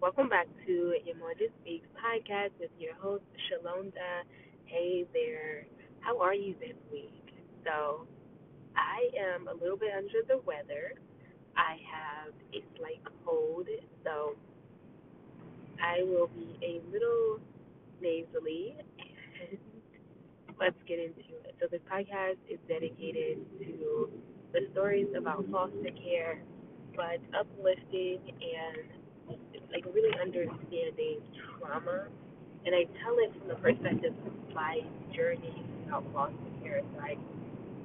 Welcome 0.00 0.28
back 0.28 0.46
to 0.66 0.94
Yamorja 1.06 1.48
Speaks 1.62 1.86
podcast 1.96 2.50
with 2.60 2.70
your 2.78 2.94
host, 2.94 3.24
Shalonda. 3.48 4.22
Hey 4.66 5.06
there. 5.12 5.66
How 6.00 6.20
are 6.20 6.34
you 6.34 6.54
this 6.60 6.76
week? 6.92 7.34
So, 7.64 8.06
I 8.76 9.08
am 9.18 9.48
a 9.48 9.54
little 9.54 9.76
bit 9.78 9.90
under 9.96 10.20
the 10.28 10.38
weather. 10.44 10.92
I 11.56 11.78
have 11.90 12.34
a 12.52 12.62
slight 12.76 13.00
cold, 13.24 13.66
so 14.04 14.36
I 15.82 16.02
will 16.02 16.28
be 16.28 16.58
a 16.62 16.82
little 16.92 17.40
nasally. 18.02 18.76
Let's 20.60 20.76
get 20.86 20.98
into 20.98 21.20
it. 21.20 21.54
So, 21.60 21.66
this 21.70 21.80
podcast 21.90 22.36
is 22.50 22.58
dedicated 22.68 23.38
to 23.60 24.10
the 24.52 24.60
stories 24.72 25.08
about 25.16 25.44
foster 25.50 25.90
care, 26.02 26.42
but 26.94 27.18
uplifting 27.38 28.20
and 28.28 29.03
like 29.74 29.84
really 29.92 30.14
understanding 30.22 31.18
trauma, 31.58 32.06
and 32.64 32.74
I 32.74 32.86
tell 33.02 33.18
it 33.18 33.34
from 33.34 33.48
the 33.48 33.58
perspective 33.58 34.14
of 34.24 34.54
my 34.54 34.78
journey 35.12 35.66
about 35.88 36.06
foster 36.14 36.54
care. 36.62 36.80
So 36.94 37.02
I 37.02 37.18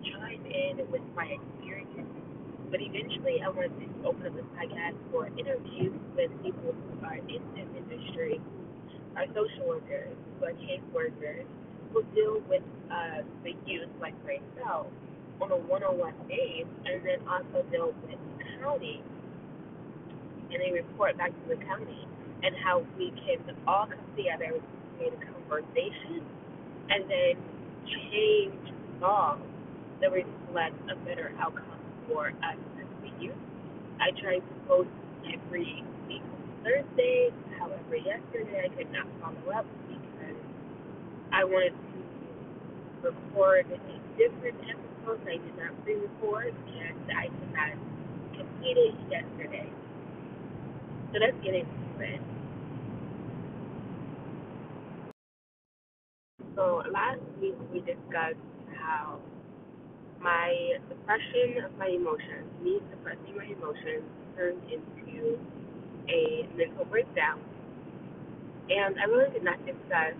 chime 0.05 0.45
in 0.45 0.85
with 0.91 1.01
my 1.17 1.25
experience, 1.25 2.13
but 2.69 2.79
eventually 2.79 3.41
I 3.41 3.49
want 3.49 3.73
to 3.73 4.07
open 4.07 4.27
up 4.27 4.35
this 4.37 4.45
podcast 4.53 5.01
for 5.09 5.33
interviews 5.33 5.97
with 6.13 6.29
people 6.45 6.77
who 6.77 7.05
are 7.05 7.17
in 7.17 7.41
this 7.57 7.69
industry, 7.73 8.39
our 9.17 9.25
social 9.33 9.67
workers, 9.67 10.13
who 10.37 10.45
are 10.45 10.53
case 10.61 10.85
workers, 10.93 11.45
who 11.91 12.03
deal 12.13 12.37
with 12.47 12.61
uh, 12.93 13.25
the 13.43 13.57
youth 13.65 13.89
like 13.99 14.13
myself 14.21 14.85
on 15.41 15.51
a 15.51 15.57
one-on-one 15.57 16.13
base, 16.27 16.69
and 16.85 17.01
then 17.01 17.17
also 17.25 17.65
deal 17.71 17.93
with 18.05 18.19
county 18.61 19.01
and 20.51 20.61
they 20.61 20.71
report 20.71 21.17
back 21.17 21.31
to 21.31 21.55
the 21.55 21.63
county 21.65 22.07
and 22.43 22.55
how 22.63 22.85
we 22.97 23.11
can 23.25 23.39
all 23.67 23.85
come 23.87 23.99
together 24.15 24.45
and 24.45 24.61
create 24.97 25.13
a 25.13 25.25
conversation 25.33 26.23
and 26.89 27.03
then 27.09 27.35
change 27.85 28.73
laws 29.01 29.39
that 30.01 30.11
reflect 30.11 30.75
a 30.89 30.95
better 31.05 31.31
outcome 31.39 31.79
for 32.07 32.29
us 32.29 32.57
as 32.79 32.87
the 33.01 33.23
youth. 33.23 33.35
I 33.99 34.11
try 34.19 34.39
to 34.39 34.53
post 34.67 34.89
every 35.27 35.83
week 36.07 36.23
Thursday. 36.63 37.29
However, 37.59 37.95
yesterday 37.95 38.65
I 38.65 38.75
could 38.75 38.91
not 38.91 39.07
follow 39.21 39.57
up 39.57 39.65
because 39.87 40.37
I 41.31 41.43
wanted 41.43 41.73
to 41.73 43.09
record 43.09 43.65
a 43.71 44.17
different 44.17 44.57
episode. 44.63 45.21
I 45.27 45.37
did 45.37 45.57
not 45.57 45.83
pre-record 45.83 46.53
and 46.55 47.11
I 47.11 47.27
did 47.27 47.53
not 47.53 47.73
complete 48.35 48.77
it 48.77 48.95
yesterday. 49.11 49.71
So 51.11 51.17
let's 51.19 51.37
get 51.43 51.55
into 51.55 51.65
it. 52.01 52.21
So 56.55 56.83
last 56.91 57.21
week 57.41 57.55
we 57.73 57.79
discussed 57.79 58.37
how 58.77 59.19
my 60.21 60.77
suppression 60.87 61.63
of 61.65 61.75
my 61.79 61.87
emotions, 61.87 62.45
me 62.61 62.79
suppressing 62.91 63.35
my 63.35 63.45
emotions, 63.45 64.03
turned 64.35 64.61
into 64.69 65.39
a 66.09 66.47
mental 66.55 66.85
breakdown. 66.85 67.39
And 68.69 68.99
I 68.99 69.05
really 69.05 69.31
did 69.33 69.43
not 69.43 69.57
discuss 69.65 70.13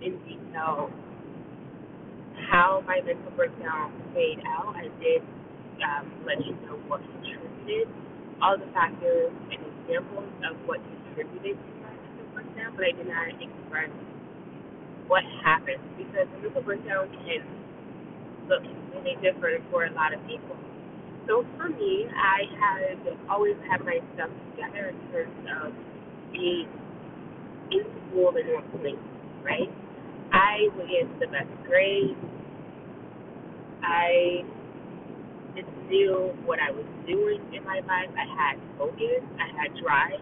in 0.00 0.18
detail 0.28 0.90
how 2.50 2.84
my 2.86 3.00
mental 3.04 3.32
breakdown 3.34 3.90
played 4.12 4.38
out. 4.46 4.76
I 4.76 4.88
did 5.02 5.22
um, 5.82 6.12
let 6.24 6.44
you 6.46 6.52
know 6.66 6.78
what 6.86 7.00
contributed, 7.02 7.88
all 8.40 8.56
the 8.58 8.70
factors 8.72 9.32
and 9.50 9.65
of 10.50 10.56
what 10.66 10.80
contributed 10.80 11.58
to 11.58 11.72
my 11.82 11.92
mental 11.92 12.26
breakdown, 12.34 12.72
but 12.76 12.84
I 12.86 12.92
did 12.92 13.08
not 13.08 13.28
express 13.42 13.90
what 15.06 15.22
happened 15.44 15.82
because 15.96 16.26
a 16.38 16.42
mental 16.42 16.62
breakdown 16.62 17.08
can 17.26 17.42
look 18.48 18.62
completely 18.62 19.16
different 19.22 19.64
for 19.70 19.86
a 19.86 19.92
lot 19.92 20.14
of 20.14 20.20
people. 20.26 20.56
So 21.26 21.44
for 21.56 21.68
me, 21.68 22.06
I 22.14 22.46
had 22.58 22.98
always 23.28 23.56
had 23.68 23.84
my 23.84 23.98
stuff 24.14 24.30
together 24.54 24.94
in 24.94 24.98
terms 25.10 25.34
of 25.62 25.72
being 26.32 26.68
in 27.70 27.84
school 28.08 28.30
and 28.36 28.48
on 28.56 28.98
right? 29.42 29.70
I 30.32 30.68
would 30.76 30.88
get 30.88 31.20
the 31.20 31.26
best 31.26 31.50
grades. 31.66 32.14
I 33.82 34.44
just 35.54 35.68
knew 35.88 36.34
what 36.44 36.58
I 36.60 36.70
was 36.70 36.86
doing 37.06 37.40
in 37.54 37.64
my 37.64 37.80
life. 37.86 38.10
I 38.14 38.26
had 38.36 38.60
focus, 38.78 39.22
I 39.38 39.46
had 39.56 39.70
drive, 39.82 40.20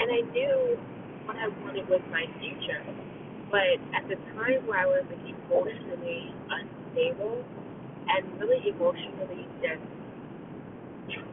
and 0.00 0.10
I 0.10 0.20
knew 0.32 0.78
what 1.24 1.36
I 1.36 1.48
wanted 1.62 1.88
with 1.88 2.02
my 2.10 2.26
future. 2.40 2.82
But 3.50 3.78
at 3.94 4.08
the 4.08 4.16
time 4.34 4.66
where 4.66 4.80
I 4.80 4.86
was 4.86 5.04
like, 5.08 5.22
emotionally 5.22 6.34
unstable 6.50 7.44
and 8.08 8.40
really 8.40 8.68
emotionally 8.68 9.46
just 9.62 9.82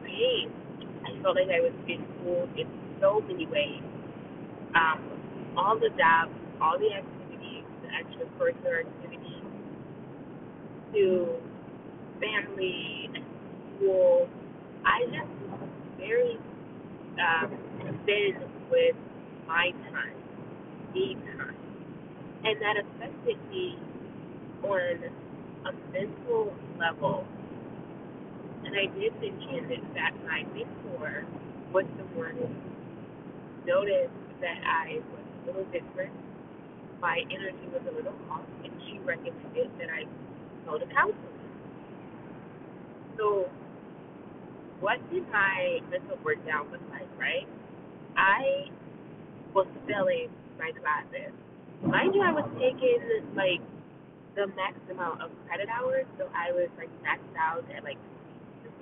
drained, 0.00 0.52
I 1.04 1.22
felt 1.22 1.36
like 1.36 1.50
I 1.50 1.60
was 1.60 1.72
being 1.86 2.04
fooled 2.22 2.50
in 2.58 2.68
so 3.00 3.20
many 3.26 3.46
ways. 3.46 3.82
Um, 4.74 5.02
all 5.56 5.78
the 5.78 5.90
jobs, 5.90 6.32
all 6.60 6.78
the 6.78 6.94
activities, 6.94 7.64
the 7.82 7.88
extracurricular 7.90 8.86
activities, 8.86 9.44
to 10.94 11.36
family, 12.20 13.10
school. 13.76 14.28
I 14.84 15.04
just 15.06 15.28
very 15.98 16.38
um, 17.18 17.50
thin 18.06 18.36
with 18.70 18.96
my 19.46 19.72
time, 19.92 20.16
me 20.94 21.16
time, 21.36 21.56
and 22.44 22.60
that 22.62 22.76
affected 22.78 23.38
me 23.50 23.78
on 24.64 24.98
a 25.66 25.72
mental 25.92 26.54
level. 26.78 27.26
And 28.64 28.74
I 28.76 28.86
did 28.98 29.14
mention 29.20 29.86
that 29.94 30.12
my 30.26 30.44
mentor 30.54 31.26
was 31.72 31.84
the 31.98 32.04
one 32.18 32.36
who 32.36 32.48
noticed 33.66 34.12
that 34.40 34.60
I 34.66 35.00
was 35.12 35.24
a 35.42 35.46
little 35.46 35.64
different. 35.72 36.12
My 37.00 37.22
energy 37.30 37.66
was 37.72 37.82
a 37.90 37.94
little 37.94 38.14
off, 38.30 38.46
and 38.64 38.72
she 38.86 38.98
recommended 39.00 39.70
that 39.78 39.88
I 39.90 40.04
go 40.66 40.78
to 40.78 40.86
counseling. 40.86 41.16
So, 43.18 43.48
what 44.80 44.98
did 45.12 45.28
my 45.30 45.80
mental 45.90 46.16
breakdown 46.22 46.68
look 46.72 46.82
like, 46.90 47.08
right? 47.18 47.48
I 48.16 48.68
was 49.54 49.66
failing 49.86 50.28
my 50.58 50.70
classes. 50.72 51.32
Mind 51.82 52.14
you, 52.14 52.22
I 52.22 52.32
was 52.32 52.48
taking 52.58 53.00
like 53.34 53.60
the 54.36 54.46
max 54.56 54.78
amount 54.90 55.22
of 55.22 55.30
credit 55.46 55.68
hours, 55.68 56.06
so 56.18 56.28
I 56.34 56.52
was 56.52 56.68
like 56.78 56.90
maxed 57.02 57.36
out 57.38 57.64
at 57.76 57.84
like 57.84 57.98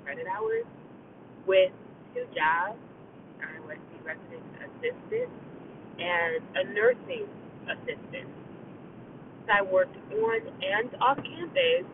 credit 0.04 0.26
hours 0.26 0.64
with 1.46 1.72
two 2.14 2.24
jobs. 2.34 2.78
I 3.40 3.60
was 3.66 3.78
the 3.92 3.98
resident 4.04 4.44
assistant 4.60 5.30
and 5.98 6.42
a 6.56 6.64
nursing 6.74 7.26
assistant. 7.68 8.28
So 9.46 9.52
I 9.52 9.62
worked 9.62 9.96
on 10.12 10.40
and 10.62 10.90
off 11.00 11.16
campus 11.16 11.86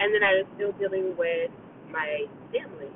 and 0.00 0.14
then 0.14 0.22
I 0.24 0.42
was 0.42 0.46
still 0.56 0.72
dealing 0.80 1.16
with 1.16 1.50
my 1.92 2.24
family, 2.52 2.88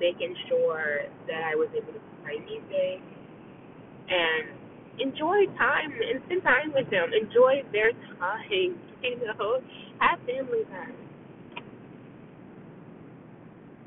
making 0.00 0.34
sure 0.48 1.02
that 1.26 1.42
I 1.44 1.54
was 1.54 1.68
able 1.76 1.92
to 1.92 2.00
play 2.22 2.38
music 2.46 3.02
and 4.08 4.48
enjoy 5.00 5.46
time 5.58 5.92
and 5.92 6.22
spend 6.26 6.42
time 6.42 6.72
with 6.74 6.90
them, 6.90 7.10
enjoy 7.12 7.62
their 7.72 7.92
time, 8.18 8.42
you 9.02 9.26
know, 9.26 9.60
have 9.98 10.18
family 10.20 10.64
time. 10.70 10.94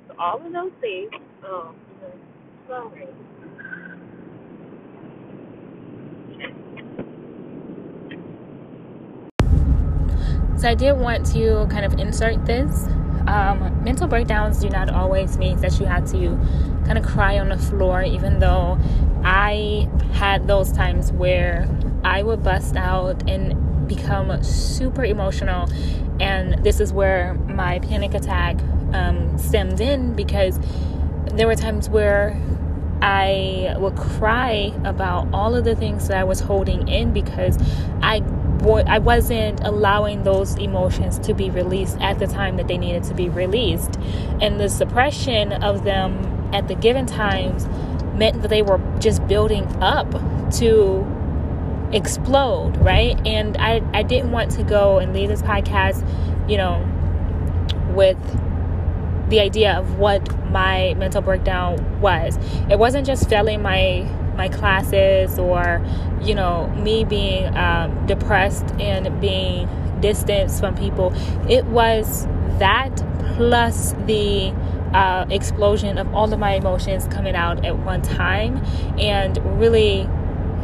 So 0.08 0.16
all 0.20 0.46
of 0.46 0.52
those 0.52 0.72
things, 0.80 1.12
oh, 1.46 1.74
sorry. 2.68 3.08
So 10.58 10.70
I 10.70 10.76
did 10.76 10.94
want 10.94 11.26
to 11.34 11.66
kind 11.72 11.86
of 11.86 12.00
insert 12.00 12.46
this. 12.46 12.88
Um, 13.28 13.84
mental 13.84 14.08
breakdowns 14.08 14.60
do 14.60 14.70
not 14.70 14.90
always 14.90 15.38
mean 15.38 15.60
that 15.62 15.80
you 15.80 15.86
have 15.86 16.10
to 16.12 16.38
kind 16.86 16.98
of 16.98 17.06
cry 17.06 17.40
on 17.40 17.50
the 17.50 17.58
floor, 17.58 18.04
even 18.04 18.40
though 18.40 18.80
I 19.24 19.90
had 20.14 20.48
those 20.48 20.72
times 20.72 21.12
where 21.12 21.68
I 22.04 22.24
would 22.24 22.44
bust 22.44 22.76
out 22.76 23.30
and 23.30 23.88
become 23.88 24.44
super 24.44 25.04
emotional. 25.04 25.70
And 26.20 26.64
this 26.64 26.80
is 26.80 26.94
where 26.94 27.34
my 27.34 27.80
panic 27.80 28.14
attack 28.14 28.58
um, 28.94 29.38
stemmed 29.38 29.80
in 29.80 30.14
because 30.14 30.60
there 31.34 31.48
were 31.48 31.56
times 31.56 31.90
where 31.90 32.40
I 33.02 33.76
would 33.80 33.96
cry 33.96 34.74
about 34.84 35.28
all 35.34 35.56
of 35.56 35.64
the 35.64 35.76
things 35.76 36.08
that 36.08 36.18
I 36.18 36.24
was 36.24 36.40
holding 36.40 36.88
in 36.88 37.14
because 37.14 37.58
I 38.02 38.20
I 38.64 39.00
wasn't 39.00 39.62
allowing 39.64 40.24
those 40.24 40.56
emotions 40.56 41.20
to 41.20 41.34
be 41.34 41.50
released 41.50 41.98
at 42.00 42.20
the 42.20 42.28
time 42.28 42.58
that 42.58 42.68
they 42.68 42.78
needed 42.78 43.04
to 43.06 43.14
be 43.14 43.30
released. 43.30 43.98
And 44.42 44.60
the 44.60 44.70
suppression 44.70 45.52
of 45.52 45.84
them 45.84 46.50
at 46.54 46.68
the 46.68 46.76
given 46.76 47.06
times 47.06 47.68
meant 48.16 48.42
that 48.42 48.50
they 48.50 48.62
were 48.62 48.80
just 49.00 49.28
building 49.28 49.66
up 49.82 50.12
to 50.58 51.06
explode, 51.92 52.78
right? 52.78 53.20
And 53.26 53.58
I, 53.58 53.82
I 53.94 54.04
didn't 54.04 54.32
want 54.32 54.52
to 54.52 54.64
go 54.64 55.00
and 55.00 55.14
leave 55.14 55.30
this 55.30 55.42
podcast, 55.42 56.08
you 56.50 56.58
know, 56.58 56.88
with 57.96 58.18
the 59.30 59.40
idea 59.40 59.74
of 59.78 59.98
what 59.98 60.22
my 60.52 60.94
mental 60.96 61.22
breakdown 61.22 62.02
was. 62.02 62.38
It 62.70 62.78
wasn't 62.78 63.08
just 63.08 63.30
failing 63.30 63.62
my 63.62 64.08
my 64.36 64.50
classes 64.50 65.38
or 65.40 65.86
you 66.22 66.36
know 66.36 66.68
me 66.78 67.04
being 67.04 67.56
um, 67.58 68.06
depressed 68.08 68.66
and 68.80 69.20
being 69.22 69.68
distanced 70.02 70.60
from 70.60 70.76
people. 70.76 71.14
It 71.50 71.66
was 71.66 72.28
that 72.60 72.96
plus 73.36 73.94
the 74.06 74.54
uh, 74.94 75.26
explosion 75.30 75.98
of 75.98 76.14
all 76.14 76.32
of 76.32 76.40
my 76.40 76.56
emotions 76.56 77.08
coming 77.08 77.36
out 77.36 77.66
at 77.66 77.78
one 77.80 78.02
time 78.02 78.64
and 79.00 79.38
really 79.60 80.08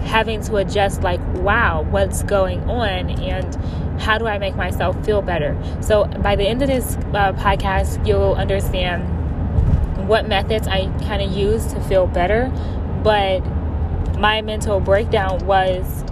having 0.04 0.42
to 0.42 0.58
adjust 0.58 1.02
like 1.02 1.20
wow 1.38 1.82
what's 1.90 2.24
going 2.24 2.62
on 2.70 3.10
and 3.10 3.56
how 4.00 4.18
do 4.18 4.28
i 4.28 4.38
make 4.38 4.56
myself 4.56 4.96
feel 5.06 5.22
better 5.22 5.58
so 5.82 6.06
by 6.06 6.36
the 6.36 6.48
end 6.48 6.62
of 6.62 6.68
this 6.68 6.96
uh, 7.14 7.34
podcast 7.34 8.06
you'll 8.06 8.34
understand 8.36 9.04
what 10.08 10.28
methods 10.28 10.68
i 10.68 10.86
kind 11.06 11.22
of 11.22 11.32
use 11.32 11.66
to 11.74 11.82
feel 11.82 12.06
better 12.06 12.52
but 13.04 13.40
my 14.18 14.42
mental 14.42 14.80
breakdown 14.80 15.46
was 15.46 16.04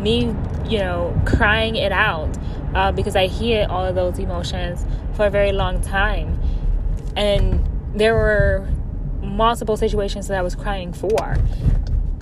me 0.00 0.34
you 0.68 0.78
know 0.78 1.20
crying 1.26 1.76
it 1.76 1.92
out 1.92 2.36
uh, 2.74 2.90
because 2.92 3.16
i 3.16 3.26
hid 3.26 3.68
all 3.68 3.84
of 3.84 3.94
those 3.94 4.18
emotions 4.18 4.84
for 5.14 5.26
a 5.26 5.30
very 5.30 5.52
long 5.52 5.80
time 5.80 6.40
and 7.16 7.68
there 7.94 8.14
were 8.14 8.66
multiple 9.22 9.76
situations 9.76 10.28
that 10.28 10.38
I 10.38 10.42
was 10.42 10.54
crying 10.54 10.92
for 10.92 11.36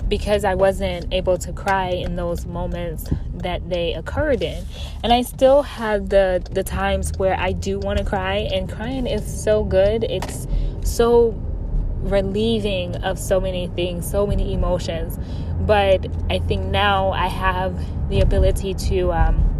because 0.07 0.43
I 0.43 0.55
wasn't 0.55 1.13
able 1.13 1.37
to 1.37 1.53
cry 1.53 1.89
in 1.89 2.15
those 2.15 2.45
moments 2.45 3.09
that 3.35 3.69
they 3.69 3.93
occurred 3.93 4.43
in. 4.43 4.65
And 5.03 5.13
I 5.13 5.21
still 5.21 5.61
have 5.61 6.09
the 6.09 6.45
the 6.51 6.63
times 6.63 7.13
where 7.17 7.35
I 7.39 7.53
do 7.53 7.79
want 7.79 7.99
to 7.99 8.05
cry 8.05 8.49
and 8.53 8.69
crying 8.69 9.07
is 9.07 9.25
so 9.25 9.63
good. 9.63 10.03
It's 10.03 10.47
so 10.83 11.31
relieving 12.01 12.95
of 12.97 13.19
so 13.19 13.39
many 13.39 13.67
things, 13.67 14.09
so 14.09 14.25
many 14.25 14.53
emotions. 14.53 15.19
But 15.59 16.07
I 16.29 16.39
think 16.39 16.65
now 16.65 17.11
I 17.11 17.27
have 17.27 17.79
the 18.09 18.21
ability 18.21 18.73
to 18.73 19.13
um, 19.13 19.51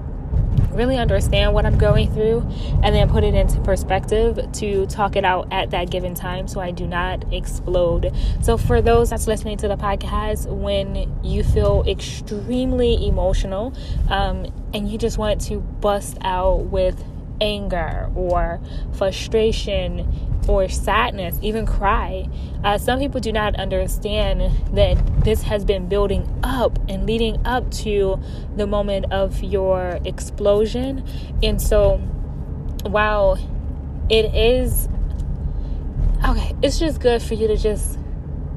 really 0.72 0.98
understand 0.98 1.54
what 1.54 1.66
I'm 1.66 1.78
going 1.78 2.12
through 2.14 2.42
and 2.84 2.96
then 2.96 3.10
put 3.10 3.24
it 3.24 3.34
into 3.34 3.60
perspective 3.62 4.40
to 4.54 4.86
talk 4.88 5.16
it 5.16 5.26
out 5.26 5.48
at 5.52 5.72
that 5.72 5.90
given 5.90 6.16
time 6.16 6.48
so 6.48 6.60
I 6.60 6.72
do 6.72 6.88
not 6.88 7.32
explode. 7.34 8.14
So, 8.42 8.58
for 8.58 8.82
those 8.82 9.10
that's 9.10 9.28
listening 9.28 9.58
to 9.58 9.68
the 9.68 9.78
podcast, 9.78 10.48
when 10.48 11.14
you 11.24 11.44
feel 11.44 11.84
extremely 11.88 13.08
emotional 13.08 13.74
um, 14.10 14.52
and 14.74 14.90
you 14.90 14.98
just 14.98 15.18
want 15.18 15.42
to 15.42 15.60
bust 15.60 16.18
out 16.22 16.66
with 16.66 17.04
anger 17.42 18.10
or 18.16 18.62
frustration 18.94 20.08
or 20.48 20.68
sadness, 20.70 21.38
even 21.42 21.66
cry. 21.66 22.28
Uh, 22.64 22.78
some 22.78 23.00
people 23.00 23.20
do 23.20 23.32
not 23.32 23.56
understand 23.56 24.42
that 24.76 24.96
this 25.24 25.44
has 25.44 25.66
been 25.66 25.88
building 25.88 26.28
up 26.44 26.80
and 26.90 27.06
leading 27.06 27.46
up 27.46 27.70
to 27.72 28.20
the 28.56 28.66
moment 28.66 29.12
of 29.12 29.44
your 29.44 30.00
explosion. 30.06 31.04
And 31.44 31.62
so, 31.62 31.98
while 32.84 33.38
it 34.10 34.34
is 34.34 34.88
okay, 36.28 36.54
it's 36.62 36.80
just 36.80 37.00
good 37.00 37.22
for 37.22 37.34
you 37.34 37.48
to 37.48 37.58
just 37.58 37.98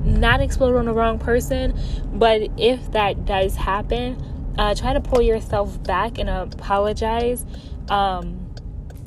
not 0.05 0.41
explode 0.41 0.77
on 0.77 0.85
the 0.85 0.93
wrong 0.93 1.19
person. 1.19 1.79
But 2.13 2.49
if 2.57 2.93
that 2.93 3.25
does 3.25 3.57
happen, 3.57 4.23
uh, 4.59 4.75
try 4.75 4.93
to 4.93 5.01
pull 5.01 5.23
yourself 5.23 5.83
back 5.83 6.19
and 6.19 6.29
apologize. 6.29 7.45
Um, 7.89 8.44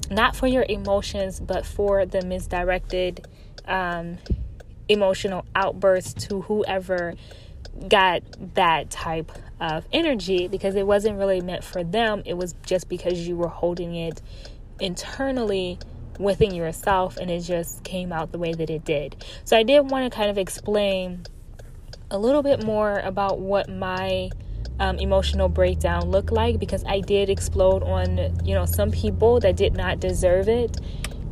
not 0.10 0.36
for 0.36 0.48
your 0.48 0.66
emotions, 0.68 1.40
but 1.40 1.66
for 1.66 2.06
the 2.06 2.22
misdirected 2.22 3.28
um, 3.66 4.18
emotional 4.90 5.46
outbursts 5.56 6.28
to 6.28 6.42
whoever 6.42 7.16
got 7.88 8.24
that 8.56 8.90
type 8.90 9.32
of 9.60 9.86
energy 9.92 10.48
because 10.48 10.76
it 10.76 10.86
wasn't 10.86 11.18
really 11.18 11.42
meant 11.42 11.64
for 11.64 11.84
them. 11.84 12.24
It 12.26 12.36
was 12.36 12.56
just 12.66 12.90
because 12.90 13.28
you 13.28 13.36
were 13.36 13.48
holding 13.48 13.96
it 13.96 14.22
internally 14.80 15.80
within 16.20 16.54
yourself 16.54 17.18
and 17.18 17.30
it 17.30 17.42
just 17.42 17.84
came 17.84 18.12
out 18.12 18.32
the 18.32 18.38
way 18.38 18.54
that 18.54 18.70
it 18.70 18.84
did. 18.84 19.24
So 19.44 19.58
I 19.58 19.64
did 19.64 19.92
want 19.92 20.12
to 20.12 20.16
kind 20.16 20.30
of 20.30 20.38
explain 20.38 21.24
a 22.10 22.18
little 22.18 22.42
bit 22.42 22.64
more 22.64 23.00
about 23.00 23.40
what 23.40 23.70
my 23.70 24.30
um, 24.80 25.00
emotional 25.00 25.50
breakdown 25.50 26.10
look 26.10 26.32
like 26.32 26.60
because 26.60 26.84
I 26.86 27.00
did 27.00 27.30
explode 27.30 27.84
on 27.84 28.18
you 28.46 28.54
know 28.54 28.66
some 28.66 28.92
people 28.92 29.40
that 29.40 29.56
did 29.56 29.74
not 29.74 30.00
deserve 30.00 30.48
it 30.48 30.80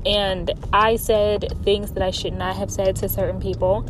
and 0.05 0.51
I 0.71 0.95
said 0.97 1.53
things 1.63 1.91
that 1.93 2.03
I 2.03 2.11
should 2.11 2.33
not 2.33 2.55
have 2.55 2.71
said 2.71 2.95
to 2.97 3.09
certain 3.09 3.39
people 3.39 3.87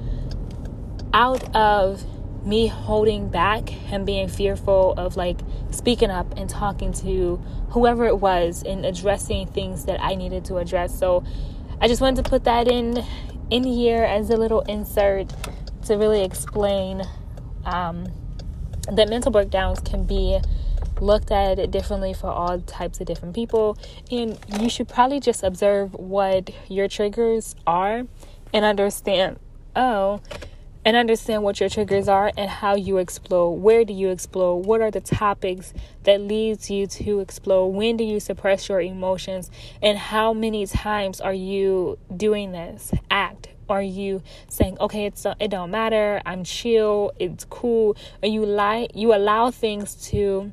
out 1.13 1.56
of 1.56 2.04
me 2.46 2.68
holding 2.68 3.28
back 3.28 3.74
and 3.92 4.06
being 4.06 4.28
fearful 4.28 4.94
of 4.98 5.18
like 5.18 5.40
speaking 5.72 6.12
up 6.12 6.38
and 6.38 6.50
talking 6.50 6.94
to 6.94 7.38
whoever 7.69 8.06
it 8.06 8.19
was 8.19 8.63
and 8.63 8.86
addressing 8.86 9.48
things 9.48 9.86
that 9.86 10.00
I 10.01 10.16
needed 10.16 10.46
to 10.46 10.58
address. 10.58 10.98
So 10.98 11.24
I 11.81 11.88
just 11.88 12.01
wanted 12.01 12.24
to 12.24 12.30
put 12.30 12.44
that 12.44 12.68
in 12.68 13.04
in 13.50 13.63
here 13.63 14.04
as 14.04 14.30
a 14.30 14.38
little 14.38 14.62
insert 14.62 15.34
to 15.86 15.96
really 15.96 16.24
explain 16.24 17.04
um, 17.66 18.08
that 18.92 19.10
mental 19.10 19.32
breakdowns 19.32 19.80
can 19.80 20.04
be 20.06 20.40
looked 21.02 21.32
at 21.32 21.72
differently 21.72 22.14
for 22.14 22.28
all 22.28 22.60
types 22.62 23.00
of 23.00 23.08
different 23.08 23.36
people. 23.36 23.78
And 24.12 24.38
you 24.60 24.70
should 24.70 24.88
probably 24.88 25.20
just 25.20 25.44
observe 25.44 25.94
what 25.94 26.52
your 26.70 26.88
triggers 26.88 27.56
are 27.68 28.04
and 28.54 28.66
understand 28.66 29.40
oh 29.76 30.22
and 30.86 30.96
understand 30.96 31.42
what 31.42 31.60
your 31.60 31.68
triggers 31.68 32.08
are 32.08 32.32
and 32.38 32.50
how 32.50 32.76
you 32.76 32.98
explode 32.98 33.50
where 33.50 33.84
do 33.84 33.92
you 33.92 34.10
explode 34.10 34.66
what 34.66 34.82
are 34.82 34.92
the 34.92 35.02
topics 35.02 35.74
that 36.04 36.22
leads 36.22 36.70
you 36.70 36.86
to 36.86 37.20
explode 37.20 37.68
when 37.68 37.98
do 37.98 38.04
you 38.04 38.20
suppress 38.20 38.70
your 38.70 38.80
emotions? 38.80 39.50
And 39.82 39.98
how 39.98 40.32
many 40.34 40.66
times 40.68 41.20
are 41.20 41.34
you 41.34 41.98
doing 42.16 42.52
this? 42.52 42.94
Act 43.10 43.50
are 43.69 43.81
you 43.81 44.21
saying, 44.47 44.77
okay, 44.79 45.06
it's 45.06 45.25
uh, 45.25 45.35
it 45.39 45.50
don't 45.50 45.71
matter, 45.71 46.21
I'm 46.25 46.44
chill, 46.44 47.12
it's 47.19 47.45
cool, 47.45 47.98
or 48.22 48.29
you 48.29 48.45
lie, 48.45 48.88
you 48.93 49.13
allow 49.13 49.51
things 49.51 49.95
to 50.10 50.51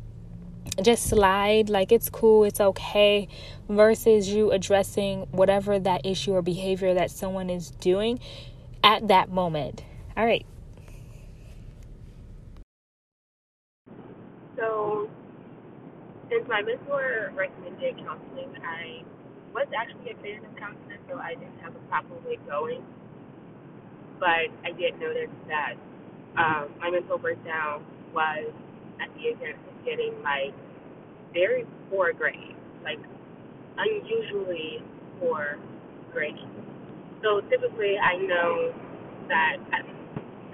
just 0.81 1.05
slide 1.09 1.69
like 1.69 1.93
it's 1.93 2.09
cool, 2.09 2.45
it's 2.45 2.61
okay, 2.61 3.29
versus 3.69 4.29
you 4.29 4.53
addressing 4.53 5.23
whatever 5.33 5.79
that 5.79 6.07
issue 6.07 6.33
or 6.33 6.43
behavior 6.43 6.95
that 6.95 7.11
someone 7.11 7.51
is 7.51 7.71
doing 7.71 8.19
at 8.83 9.09
that 9.09 9.31
moment. 9.31 9.85
All 10.17 10.25
right. 10.25 10.47
So, 14.57 15.11
since 16.31 16.49
my 16.49 16.63
mentor 16.63 17.33
recommended 17.35 17.97
counseling, 17.99 18.57
I 18.65 19.03
was 19.53 19.67
actually 19.77 20.13
a 20.13 20.15
fan 20.17 20.45
of 20.45 20.57
counseling, 20.57 20.99
so 21.09 21.19
I 21.19 21.35
didn't 21.35 21.59
have 21.61 21.75
a 21.75 21.79
proper 21.91 22.15
way 22.27 22.39
going 22.49 22.83
but 24.23 24.55
I 24.63 24.71
did 24.79 24.95
notice 25.03 25.35
that 25.51 25.75
um, 26.39 26.71
my 26.79 26.95
mental 26.95 27.19
breakdown 27.19 27.83
was 28.15 28.55
at 29.03 29.11
the 29.19 29.35
event 29.35 29.59
of 29.67 29.75
getting 29.83 30.15
like 30.23 30.55
very 31.35 31.67
poor 31.91 32.15
grades, 32.15 32.55
like 32.87 33.03
unusually 33.75 34.79
poor 35.19 35.59
grades. 36.15 36.39
So 37.27 37.43
typically, 37.51 37.99
I 37.99 38.15
know 38.23 38.71
that 39.27 39.59
I've, 39.75 39.91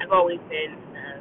I've 0.00 0.12
always 0.16 0.40
been 0.48 0.72
uh, 0.96 1.20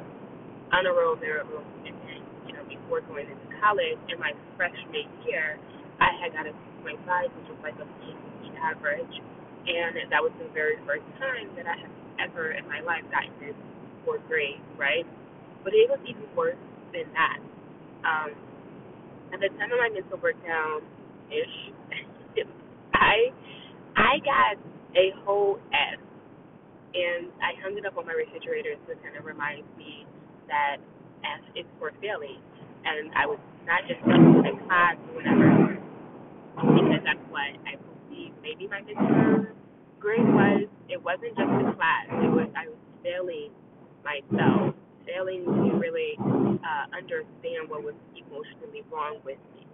honor 0.72 0.96
roll, 0.96 1.20
merit 1.20 1.44
roll 1.52 1.68
student. 1.84 2.24
You 2.48 2.56
know, 2.56 2.64
before 2.64 3.04
going 3.04 3.28
into 3.28 3.44
college, 3.60 4.00
in 4.08 4.16
my 4.16 4.32
freshman 4.56 5.04
year, 5.28 5.60
I 6.00 6.16
had 6.16 6.32
got 6.32 6.48
a 6.48 6.56
2.5, 6.80 6.96
which 6.96 7.48
was 7.52 7.60
like 7.60 7.76
a 7.76 7.88
average, 8.64 9.14
and 9.68 10.10
that 10.10 10.18
was 10.24 10.32
the 10.40 10.48
very 10.52 10.76
first 10.84 11.04
time 11.20 11.46
that 11.54 11.68
I 11.68 11.76
had 11.76 11.92
ever 12.20 12.52
in 12.52 12.66
my 12.68 12.80
life 12.80 13.02
gotten 13.10 13.32
this 13.40 13.56
fourth 14.04 14.22
grade, 14.28 14.60
right? 14.78 15.06
But 15.64 15.74
it 15.74 15.90
was 15.90 16.00
even 16.08 16.24
worse 16.36 16.58
than 16.92 17.06
that. 17.14 17.38
Um, 18.04 18.30
at 19.32 19.40
the 19.40 19.48
time 19.58 19.72
of 19.72 19.78
my 19.78 19.90
mental 19.92 20.18
breakdown 20.18 20.82
ish, 21.30 21.72
I 22.94 23.32
I 23.96 24.18
got 24.24 24.56
a 24.96 25.12
whole 25.24 25.58
F, 25.72 26.00
and 26.94 27.28
I 27.42 27.54
hung 27.62 27.76
it 27.78 27.86
up 27.86 27.98
on 27.98 28.06
my 28.06 28.14
refrigerator 28.14 28.74
to 28.74 28.92
kind 29.02 29.16
of 29.18 29.24
remind 29.24 29.64
me 29.76 30.06
that 30.48 30.78
F 31.24 31.42
is 31.56 31.66
for 31.78 31.92
failing, 32.00 32.40
and 32.84 33.12
I 33.14 33.26
was 33.26 33.38
not 33.66 33.82
just 33.88 34.00
in 34.06 34.58
class 34.66 34.96
or 35.10 35.16
whatever 35.16 35.78
because 36.56 37.02
that's 37.04 37.24
what 37.30 37.52
I 37.66 37.76
believe 38.08 38.32
maybe 38.42 38.66
my 38.68 38.80
mentor 38.82 39.54
grade 40.00 40.26
was 40.26 40.66
it 40.88 41.00
wasn't 41.02 41.34
just 41.36 41.50
the 41.50 41.74
class. 41.76 42.06
It 42.08 42.32
was 42.32 42.48
I 42.54 42.70
was 42.70 42.80
failing 43.02 43.50
myself, 44.02 44.74
failing 45.04 45.44
to 45.44 45.70
really 45.76 46.16
uh, 46.18 46.86
understand 46.94 47.68
what 47.68 47.82
was 47.82 47.98
emotionally 48.14 48.86
wrong 48.90 49.20
with 49.26 49.38
me. 49.54 49.66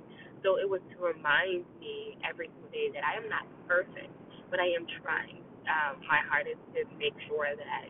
So 0.43 0.61
it 0.61 0.69
was 0.69 0.81
to 0.93 0.97
remind 1.00 1.64
me 1.81 2.21
every 2.21 2.52
single 2.52 2.73
day 2.73 2.93
that 2.93 3.04
I 3.04 3.16
am 3.16 3.28
not 3.33 3.49
perfect, 3.64 4.12
but 4.50 4.61
I 4.61 4.69
am 4.76 4.85
trying. 5.00 5.40
Um, 5.64 6.04
my 6.04 6.21
is 6.45 6.61
to 6.76 6.85
make 7.00 7.16
sure 7.25 7.49
that 7.57 7.88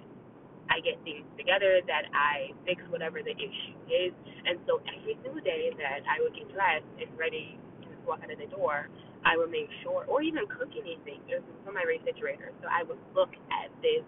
I 0.71 0.81
get 0.81 0.97
things 1.03 1.27
together, 1.37 1.83
that 1.87 2.07
I 2.15 2.55
fix 2.65 2.81
whatever 2.89 3.21
the 3.21 3.35
issue 3.35 3.77
is. 3.91 4.13
And 4.47 4.59
so 4.67 4.81
every 4.87 5.19
single 5.23 5.43
day 5.43 5.75
that 5.77 6.07
I 6.07 6.23
would 6.23 6.35
get 6.35 6.47
dressed 6.55 6.87
and 7.03 7.11
ready 7.19 7.59
to 7.83 7.89
walk 8.07 8.23
out 8.23 8.31
of 8.31 8.39
the 8.39 8.49
door, 8.49 8.89
I 9.25 9.37
would 9.37 9.51
make 9.51 9.69
sure, 9.83 10.05
or 10.05 10.23
even 10.23 10.47
cook 10.47 10.71
anything, 10.77 11.21
it 11.29 11.41
was 11.41 11.57
from 11.65 11.75
my 11.75 11.85
refrigerator. 11.85 12.53
So 12.61 12.69
I 12.69 12.85
would 12.85 13.01
look 13.17 13.33
at 13.49 13.73
this 13.81 14.05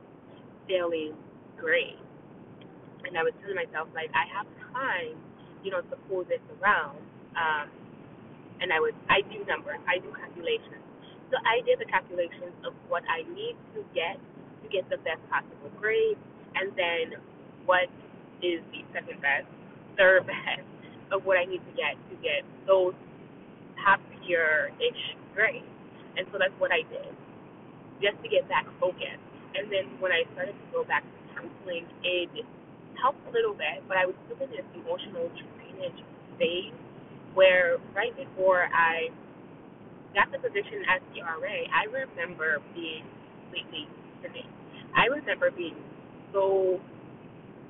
daily 0.69 1.13
grade. 1.57 2.01
And 3.09 3.17
I 3.17 3.23
was 3.23 3.33
telling 3.41 3.57
myself, 3.57 3.89
like, 3.95 4.11
I 4.13 4.29
have 4.29 4.47
time, 4.73 5.17
you 5.65 5.71
know, 5.71 5.81
to 5.81 5.97
pull 6.09 6.25
this 6.29 6.43
around. 6.61 7.01
Um, 7.37 7.71
and 8.61 8.73
I 8.73 8.81
would, 8.81 8.97
I 9.09 9.23
do 9.33 9.45
numbers, 9.45 9.81
I 9.89 10.01
do 10.01 10.13
calculations. 10.13 10.85
So 11.33 11.37
I 11.45 11.65
did 11.65 11.81
the 11.81 11.89
calculations 11.89 12.55
of 12.65 12.73
what 12.89 13.03
I 13.09 13.27
need 13.35 13.57
to 13.75 13.83
get 13.95 14.21
to 14.63 14.67
get 14.69 14.89
the 14.91 14.99
best 15.03 15.23
possible 15.31 15.71
grade, 15.79 16.19
and 16.55 16.73
then 16.75 17.21
what 17.67 17.87
is 18.43 18.63
the 18.73 18.83
second 18.93 19.21
best, 19.21 19.47
third 19.97 20.27
best 20.31 20.67
of 21.13 21.25
what 21.25 21.39
I 21.39 21.45
need 21.45 21.63
to 21.63 21.75
get 21.77 21.95
to 22.11 22.15
get 22.23 22.43
those 22.67 22.95
top 23.85 24.01
tier 24.27 24.73
ish 24.83 25.03
grades. 25.35 25.67
And 26.17 26.27
so 26.33 26.39
that's 26.39 26.55
what 26.59 26.73
I 26.73 26.83
did, 26.89 27.13
just 28.03 28.19
to 28.23 28.29
get 28.29 28.49
back 28.49 28.67
focused. 28.81 29.23
And 29.55 29.71
then 29.73 30.01
when 30.01 30.13
I 30.13 30.25
started 30.35 30.53
to 30.53 30.67
go 30.73 30.85
back 30.85 31.05
to 31.05 31.19
counseling, 31.37 31.87
it 32.05 32.45
helped 33.01 33.21
a 33.29 33.33
little 33.33 33.55
bit, 33.55 33.85
but 33.89 33.97
I 33.97 34.05
was 34.05 34.17
still 34.27 34.41
in 34.41 34.51
this 34.51 34.65
emotional 34.75 35.29
drainage 35.33 36.01
phase 36.41 36.75
where 37.37 37.77
right 37.93 38.17
before 38.17 38.69
I 38.73 39.13
got 40.17 40.33
the 40.33 40.41
position 40.41 40.81
as 40.89 41.05
the 41.13 41.21
RA, 41.21 41.57
I 41.69 41.85
remember 41.93 42.65
being 42.73 43.05
completely 43.45 43.85
timid. 44.25 44.49
I 44.97 45.13
remember 45.13 45.53
being 45.53 45.77
so 46.33 46.81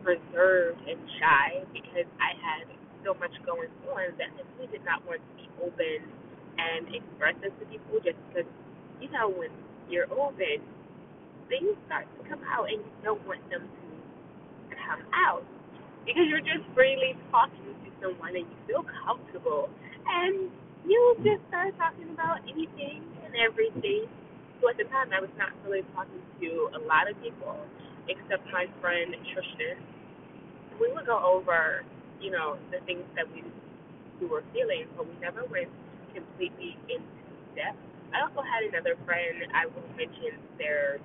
reserved 0.06 0.78
and 0.86 1.02
shy 1.18 1.66
because 1.74 2.06
I 2.22 2.38
had 2.38 2.70
so 3.02 3.14
much 3.18 3.34
going 3.42 3.70
on 3.90 4.14
that 4.18 4.30
I 4.30 4.42
really 4.54 4.70
did 4.70 4.86
not 4.86 5.02
want 5.02 5.18
to 5.18 5.32
be 5.34 5.50
open 5.58 6.06
and 6.58 6.88
express 6.94 7.36
this 7.42 7.52
to 7.60 7.64
people 7.66 8.00
just 8.04 8.18
because, 8.28 8.48
you 9.00 9.10
know, 9.12 9.28
when 9.30 9.50
you're 9.88 10.10
open, 10.12 10.62
things 11.48 11.76
start 11.86 12.06
to 12.18 12.22
come 12.28 12.42
out 12.48 12.68
and 12.68 12.82
you 12.82 12.92
don't 13.04 13.22
want 13.26 13.42
them 13.50 13.66
to 14.70 14.74
come 14.86 15.02
out 15.14 15.44
because 16.06 16.26
you're 16.28 16.44
just 16.44 16.64
freely 16.74 17.14
talking 17.30 17.74
to 17.84 17.90
someone 18.02 18.36
and 18.36 18.46
you 18.46 18.58
feel 18.66 18.84
comfortable 19.06 19.68
and 20.06 20.50
you 20.86 20.98
just 21.22 21.42
start 21.48 21.74
talking 21.78 22.10
about 22.14 22.40
anything 22.48 23.02
and 23.24 23.34
everything. 23.36 24.06
So 24.62 24.70
at 24.70 24.78
the 24.78 24.86
time, 24.88 25.10
I 25.12 25.20
was 25.20 25.32
not 25.36 25.52
really 25.66 25.82
talking 25.94 26.22
to 26.40 26.48
a 26.78 26.80
lot 26.86 27.10
of 27.10 27.18
people 27.22 27.58
except 28.08 28.46
my 28.54 28.66
friend 28.80 29.14
Tristan. 29.34 29.82
We 30.80 30.92
would 30.92 31.06
go 31.06 31.18
over, 31.18 31.84
you 32.20 32.30
know, 32.30 32.56
the 32.70 32.78
things 32.86 33.04
that 33.16 33.26
we 33.32 33.44
we 34.20 34.26
were 34.26 34.44
feeling, 34.52 34.86
but 34.96 35.06
we 35.06 35.14
never 35.20 35.44
went 35.46 35.68
completely 36.16 36.80
into 36.88 37.04
depth. 37.52 37.76
I 38.16 38.24
also 38.24 38.40
had 38.40 38.64
another 38.64 38.96
friend. 39.04 39.44
I 39.52 39.68
won't 39.68 39.92
mention 39.92 40.40
their 40.56 40.96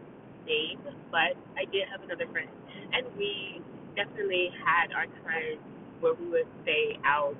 name, 0.48 0.80
but 1.12 1.36
I 1.60 1.68
did 1.68 1.92
have 1.92 2.00
another 2.08 2.26
friend, 2.32 2.48
and 2.96 3.04
we 3.20 3.60
definitely 4.00 4.56
had 4.64 4.96
our 4.96 5.12
times 5.28 5.60
where 6.00 6.16
we 6.16 6.32
would 6.32 6.48
stay 6.64 6.96
out 7.04 7.36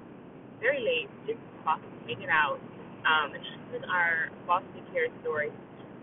very 0.60 0.84
late, 0.84 1.10
just 1.26 1.40
talking, 1.64 1.90
hanging 2.06 2.30
out, 2.30 2.60
um, 3.08 3.34
and 3.34 3.42
sharing 3.42 3.88
our 3.88 4.30
foster 4.46 4.84
care 4.92 5.08
story. 5.24 5.50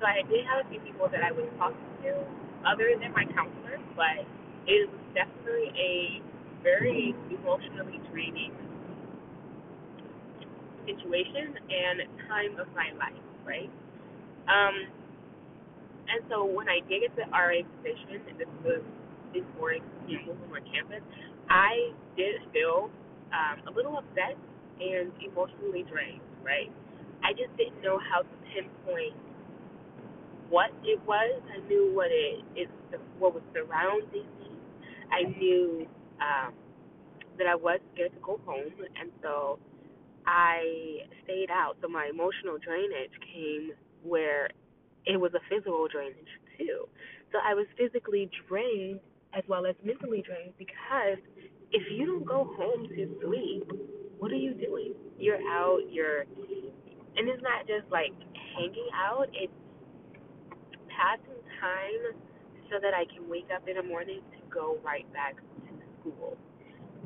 So 0.00 0.06
I 0.06 0.24
did 0.26 0.46
have 0.48 0.64
a 0.64 0.68
few 0.72 0.80
people 0.80 1.06
that 1.12 1.22
I 1.22 1.30
was 1.30 1.46
talking 1.58 1.78
to, 2.02 2.24
other 2.66 2.90
than 2.98 3.12
my 3.12 3.28
counselor, 3.36 3.78
but 3.94 4.26
it 4.66 4.90
was 4.90 5.02
definitely 5.14 5.70
a 5.78 6.22
very 6.62 7.14
emotionally 7.30 8.00
draining 8.10 8.50
situation 10.88 11.60
and 11.68 12.08
time 12.28 12.56
of 12.56 12.68
my 12.72 12.88
life, 12.96 13.20
right? 13.44 13.70
Um, 14.48 14.88
and 16.08 16.24
so 16.30 16.44
when 16.44 16.68
I 16.68 16.80
did 16.88 17.04
get 17.04 17.12
the 17.16 17.28
RA 17.30 17.60
position, 17.78 18.24
and 18.28 18.40
this 18.40 18.48
was 18.64 18.80
before 19.32 19.76
know, 19.76 20.32
moving 20.32 20.56
on 20.56 20.64
campus, 20.72 21.04
I 21.50 21.92
did 22.16 22.40
feel 22.52 22.88
um, 23.32 23.60
a 23.68 23.72
little 23.76 23.98
upset 23.98 24.36
and 24.80 25.12
emotionally 25.20 25.84
drained, 25.84 26.24
right? 26.42 26.72
I 27.22 27.32
just 27.32 27.52
didn't 27.58 27.82
know 27.82 27.98
how 28.00 28.22
to 28.22 28.34
pinpoint 28.54 29.14
what 30.48 30.70
it 30.84 31.00
was. 31.06 31.42
I 31.52 31.66
knew 31.68 31.92
what 31.94 32.08
it 32.10 32.44
is, 32.56 32.68
what 33.18 33.34
was 33.34 33.42
surrounding 33.52 34.26
me. 34.40 34.50
I 35.12 35.28
knew 35.36 35.86
um, 36.20 36.54
that 37.38 37.46
I 37.46 37.54
was 37.54 37.80
scared 37.94 38.12
to 38.12 38.20
go 38.20 38.40
home, 38.46 38.72
and 39.00 39.10
so 39.22 39.58
I 40.28 41.08
stayed 41.24 41.48
out. 41.50 41.76
So 41.80 41.88
my 41.88 42.10
emotional 42.12 42.58
drainage 42.60 43.16
came 43.32 43.72
where 44.02 44.50
it 45.06 45.16
was 45.18 45.32
a 45.32 45.40
physical 45.48 45.88
drainage 45.90 46.28
too. 46.58 46.84
So 47.32 47.38
I 47.42 47.54
was 47.54 47.66
physically 47.78 48.30
drained 48.46 49.00
as 49.32 49.42
well 49.48 49.64
as 49.64 49.74
mentally 49.82 50.22
drained 50.22 50.52
because 50.58 51.16
if 51.72 51.82
you 51.90 52.06
don't 52.06 52.26
go 52.26 52.52
home 52.58 52.88
to 52.88 53.20
sleep, 53.24 53.72
what 54.18 54.30
are 54.30 54.36
you 54.36 54.52
doing? 54.52 54.92
You're 55.18 55.40
out, 55.48 55.80
you're 55.90 56.22
and 57.16 57.28
it's 57.28 57.42
not 57.42 57.66
just 57.66 57.90
like 57.90 58.12
hanging 58.54 58.88
out, 58.94 59.26
it's 59.32 59.52
passing 60.92 61.40
time 61.60 62.20
so 62.70 62.76
that 62.82 62.92
I 62.92 63.04
can 63.08 63.28
wake 63.30 63.48
up 63.54 63.66
in 63.66 63.76
the 63.76 63.82
morning 63.82 64.20
to 64.32 64.38
go 64.52 64.78
right 64.84 65.10
back 65.14 65.36
to 65.36 65.72
school 66.00 66.36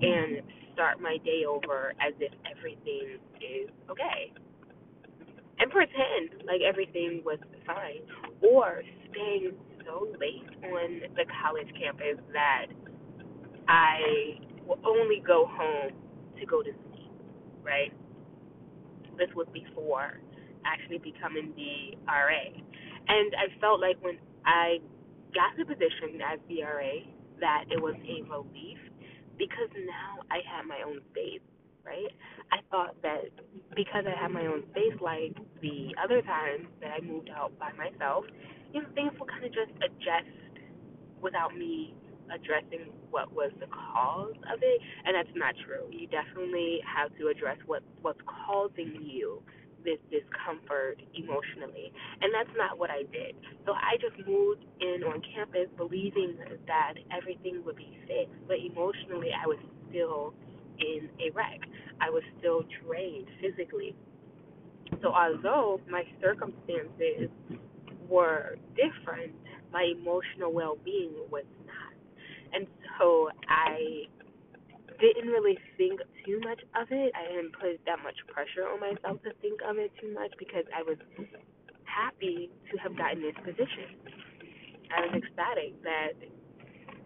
and 0.00 0.42
start 0.74 1.00
my 1.00 1.18
day 1.24 1.44
over 1.48 1.92
as 2.00 2.14
if 2.20 2.32
everything 2.50 3.18
is 3.40 3.70
okay 3.90 4.32
and 5.58 5.70
pretend 5.70 6.42
like 6.46 6.60
everything 6.66 7.22
was 7.24 7.38
fine, 7.66 8.02
or 8.42 8.82
staying 9.10 9.52
so 9.86 10.08
late 10.18 10.48
on 10.64 11.00
the 11.14 11.24
college 11.42 11.68
campus 11.78 12.18
that 12.32 12.66
I 13.68 14.40
will 14.66 14.80
only 14.86 15.22
go 15.26 15.46
home 15.46 15.92
to 16.40 16.46
go 16.46 16.62
to 16.62 16.70
sleep, 16.70 17.12
right? 17.62 17.92
This 19.18 19.30
was 19.36 19.46
before 19.52 20.20
actually 20.66 20.98
becoming 20.98 21.52
the 21.56 21.96
RA. 22.06 22.44
And 23.08 23.34
I 23.34 23.60
felt 23.60 23.80
like 23.80 24.02
when 24.02 24.18
I 24.46 24.78
got 25.34 25.56
the 25.58 25.64
position 25.64 26.20
as 26.26 26.40
the 26.48 26.62
RA 26.62 27.06
that 27.40 27.64
it 27.70 27.80
was 27.80 27.94
a 28.02 28.22
relief 28.30 28.81
because 29.42 29.70
now 29.74 30.22
I 30.30 30.38
had 30.46 30.70
my 30.70 30.86
own 30.86 31.02
space 31.10 31.42
right? 31.84 32.12
I 32.52 32.58
thought 32.70 32.96
that 33.02 33.30
because 33.76 34.04
I 34.06 34.20
had 34.20 34.30
my 34.30 34.46
own 34.46 34.64
space, 34.70 34.94
like 35.00 35.36
the 35.62 35.94
other 36.02 36.22
times 36.22 36.66
that 36.80 36.90
I 36.92 37.00
moved 37.04 37.30
out 37.30 37.52
by 37.58 37.72
myself, 37.72 38.24
you 38.72 38.82
know, 38.82 38.88
things 38.94 39.12
will 39.18 39.26
kind 39.26 39.44
of 39.44 39.52
just 39.52 39.72
adjust 39.82 40.30
without 41.20 41.56
me 41.56 41.94
addressing 42.32 42.92
what 43.10 43.32
was 43.32 43.52
the 43.60 43.66
cause 43.68 44.34
of 44.52 44.60
it, 44.62 44.80
and 45.04 45.14
that's 45.14 45.34
not 45.36 45.54
true. 45.66 45.86
You 45.90 46.06
definitely 46.08 46.80
have 46.86 47.16
to 47.18 47.28
address 47.28 47.58
what 47.66 47.82
what's 48.02 48.20
causing 48.26 48.98
you 49.02 49.42
this 49.84 49.98
discomfort 50.10 51.00
emotionally, 51.14 51.92
and 52.20 52.32
that's 52.32 52.52
not 52.56 52.78
what 52.78 52.90
I 52.90 53.02
did. 53.10 53.34
So 53.66 53.72
I 53.72 53.96
just 54.00 54.16
moved 54.26 54.64
in 54.80 55.02
on 55.04 55.22
campus 55.34 55.68
believing 55.76 56.36
that 56.66 56.94
everything 57.10 57.62
would 57.64 57.76
be 57.76 57.98
fixed, 58.06 58.38
but 58.46 58.56
emotionally 58.58 59.30
I 59.32 59.46
was 59.46 59.58
still 59.88 60.34
in 60.78 61.08
a 61.20 61.30
wreck. 61.34 61.60
I 62.00 62.10
was 62.10 62.22
still 62.38 62.64
drained 62.84 63.28
physically. 63.40 63.94
So 65.02 65.12
although 65.14 65.80
my 65.90 66.04
circumstances 66.20 67.30
were 68.08 68.56
different, 68.76 69.32
my 69.72 69.92
emotional 69.98 70.52
well 70.52 70.76
being 70.84 71.14
was 71.30 71.44
not. 71.66 71.94
And 72.52 72.66
so 72.98 73.30
I 73.48 74.04
didn't 75.02 75.30
really 75.30 75.58
think 75.76 76.00
too 76.26 76.40
much 76.40 76.60
of 76.78 76.88
it. 76.90 77.12
I 77.18 77.28
didn't 77.34 77.52
put 77.58 77.82
that 77.86 77.98
much 78.02 78.16
pressure 78.30 78.70
on 78.70 78.80
myself 78.80 79.22
to 79.24 79.34
think 79.42 79.60
of 79.66 79.78
it 79.78 79.90
too 80.00 80.14
much 80.14 80.32
because 80.38 80.64
I 80.70 80.82
was 80.82 80.98
happy 81.84 82.50
to 82.70 82.78
have 82.78 82.96
gotten 82.96 83.22
this 83.22 83.36
position. 83.44 83.98
I 84.94 85.06
was 85.06 85.22
ecstatic 85.22 85.82
that 85.84 86.14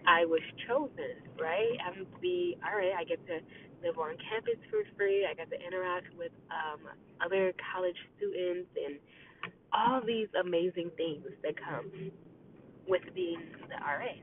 I 0.06 0.24
was 0.26 0.42
chosen, 0.68 1.24
right? 1.40 1.76
I'm 1.86 2.06
the 2.22 2.56
all 2.64 2.76
right. 2.78 2.94
I 2.96 3.04
get 3.04 3.24
to 3.26 3.40
live 3.84 3.98
on 3.98 4.16
campus 4.30 4.60
for 4.70 4.84
free. 4.96 5.26
I 5.26 5.34
got 5.34 5.50
to 5.50 5.58
interact 5.60 6.08
with 6.16 6.32
um, 6.50 6.80
other 7.24 7.52
college 7.74 7.96
students 8.16 8.70
and 8.76 8.98
all 9.72 10.00
these 10.06 10.28
amazing 10.40 10.90
things 10.96 11.26
that 11.42 11.54
come 11.58 12.12
with 12.88 13.02
being 13.14 13.42
the 13.68 13.76
RA. 13.82 14.14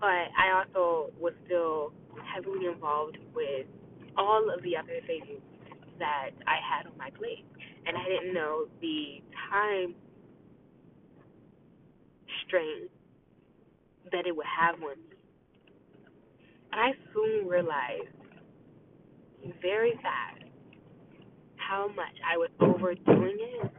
But 0.00 0.06
I 0.36 0.62
also 0.64 1.10
was 1.18 1.32
still 1.46 1.92
heavily 2.34 2.66
involved 2.66 3.18
with 3.34 3.66
all 4.16 4.50
of 4.54 4.62
the 4.62 4.76
other 4.76 5.00
things 5.06 5.40
that 5.98 6.30
I 6.46 6.56
had 6.62 6.86
on 6.86 6.96
my 6.98 7.10
plate. 7.10 7.44
And 7.86 7.96
I 7.96 8.04
didn't 8.04 8.34
know 8.34 8.66
the 8.80 9.22
time 9.50 9.94
strain 12.46 12.88
that 14.12 14.26
it 14.26 14.36
would 14.36 14.46
have 14.46 14.76
on 14.76 14.96
me. 14.96 15.16
And 16.72 16.80
I 16.80 16.92
soon 17.12 17.48
realized 17.48 18.08
very 19.62 19.92
fast 20.02 20.44
how 21.56 21.88
much 21.88 22.14
I 22.26 22.36
was 22.36 22.50
overdoing 22.60 23.36
it. 23.38 23.70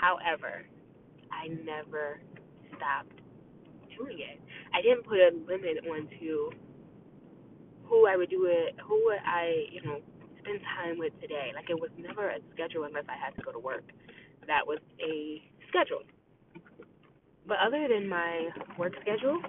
However, 0.00 0.64
I 1.30 1.48
never 1.48 2.20
stopped 2.76 3.19
doing 4.00 4.18
it. 4.20 4.40
I 4.72 4.80
didn't 4.80 5.04
put 5.04 5.18
a 5.18 5.30
limit 5.46 5.84
onto 5.84 6.50
who 7.84 8.06
I 8.06 8.16
would 8.16 8.30
do 8.30 8.46
it, 8.46 8.76
who 8.86 9.04
would 9.06 9.18
I, 9.26 9.66
you 9.72 9.82
know, 9.82 10.00
spend 10.38 10.60
time 10.78 10.98
with 10.98 11.12
today. 11.20 11.52
Like 11.54 11.68
it 11.68 11.78
was 11.78 11.90
never 11.98 12.30
a 12.30 12.38
schedule 12.54 12.84
unless 12.84 13.04
I 13.08 13.18
had 13.18 13.34
to 13.36 13.42
go 13.42 13.52
to 13.52 13.58
work. 13.58 13.84
That 14.46 14.66
was 14.66 14.78
a 15.02 15.42
schedule. 15.68 16.02
But 17.46 17.58
other 17.66 17.88
than 17.88 18.08
my 18.08 18.48
work 18.78 18.92
schedule, 19.02 19.42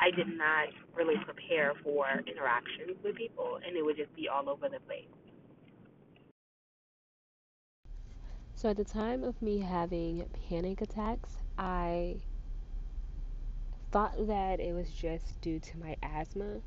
I 0.00 0.10
did 0.14 0.28
not 0.28 0.68
really 0.94 1.16
prepare 1.24 1.72
for 1.82 2.06
interactions 2.26 2.96
with 3.02 3.16
people, 3.16 3.58
and 3.66 3.76
it 3.76 3.84
would 3.84 3.96
just 3.96 4.14
be 4.14 4.28
all 4.28 4.48
over 4.48 4.68
the 4.68 4.80
place. 4.86 5.08
So, 8.54 8.70
at 8.70 8.76
the 8.76 8.84
time 8.84 9.22
of 9.22 9.40
me 9.42 9.58
having 9.58 10.24
panic 10.48 10.80
attacks, 10.80 11.36
I 11.58 12.16
thought 13.90 14.26
that 14.26 14.60
it 14.60 14.74
was 14.74 14.90
just 14.90 15.40
due 15.40 15.58
to 15.58 15.78
my 15.78 15.96
asthma. 16.02 16.60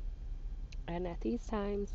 And 0.88 1.06
at 1.06 1.20
these 1.20 1.46
times, 1.46 1.94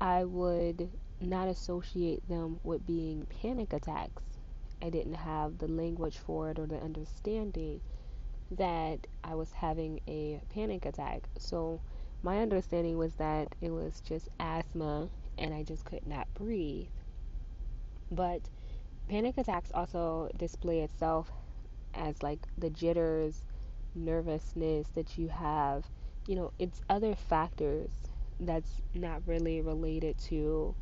I 0.00 0.24
would 0.24 0.90
not 1.20 1.48
associate 1.48 2.28
them 2.28 2.60
with 2.62 2.86
being 2.86 3.26
panic 3.42 3.72
attacks. 3.72 4.22
I 4.80 4.90
didn't 4.90 5.14
have 5.14 5.58
the 5.58 5.68
language 5.68 6.18
for 6.18 6.50
it 6.50 6.58
or 6.58 6.66
the 6.66 6.80
understanding 6.80 7.80
that 8.50 9.06
I 9.24 9.34
was 9.34 9.52
having 9.52 10.00
a 10.06 10.40
panic 10.54 10.86
attack. 10.86 11.22
So 11.38 11.80
my 12.22 12.40
understanding 12.40 12.96
was 12.96 13.14
that 13.14 13.54
it 13.60 13.70
was 13.70 14.00
just 14.00 14.28
asthma 14.38 15.08
and 15.36 15.52
I 15.54 15.62
just 15.62 15.84
could 15.84 16.06
not 16.06 16.32
breathe. 16.34 16.88
But 18.10 18.42
panic 19.08 19.36
attacks 19.38 19.70
also 19.74 20.30
display 20.36 20.80
itself 20.80 21.30
as 21.94 22.22
like 22.22 22.40
the 22.56 22.70
jitters, 22.70 23.42
nervousness 23.98 24.88
that 24.90 25.18
you 25.18 25.28
have. 25.28 25.90
You 26.26 26.36
know, 26.36 26.52
it's 26.58 26.80
other 26.88 27.14
factors 27.14 27.90
that's 28.40 28.82
not 28.94 29.22
really 29.26 29.60
related 29.60 30.18
to 30.30 30.74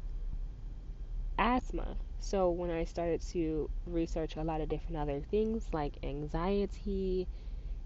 asthma. 1.39 1.97
So 2.19 2.51
when 2.51 2.71
I 2.71 2.85
started 2.85 3.21
to 3.33 3.71
research 3.87 4.37
a 4.37 4.43
lot 4.43 4.61
of 4.61 4.69
different 4.69 4.97
other 4.99 5.21
things 5.21 5.69
like 5.73 5.99
anxiety, 6.03 7.29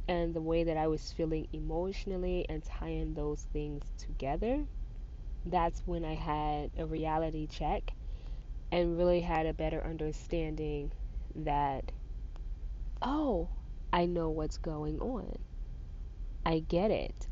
and 0.08 0.34
the 0.34 0.40
way 0.42 0.64
that 0.64 0.76
I 0.76 0.88
was 0.88 1.12
feeling 1.12 1.48
emotionally 1.52 2.46
and 2.48 2.64
tying 2.64 3.14
those 3.14 3.46
things 3.52 3.84
together, 3.98 4.64
that's 5.46 5.82
when 5.86 6.04
I 6.04 6.14
had 6.14 6.70
a 6.78 6.86
reality 6.86 7.46
check 7.46 7.92
and 8.72 8.98
really 8.98 9.20
had 9.20 9.46
a 9.46 9.54
better 9.54 9.82
understanding 9.84 10.92
that, 11.36 11.92
oh, 13.02 13.48
I 13.92 14.06
know 14.06 14.30
what's 14.30 14.58
going 14.58 14.98
on. 15.00 15.38
I 16.44 16.58
get 16.60 16.90
it. 16.90 17.28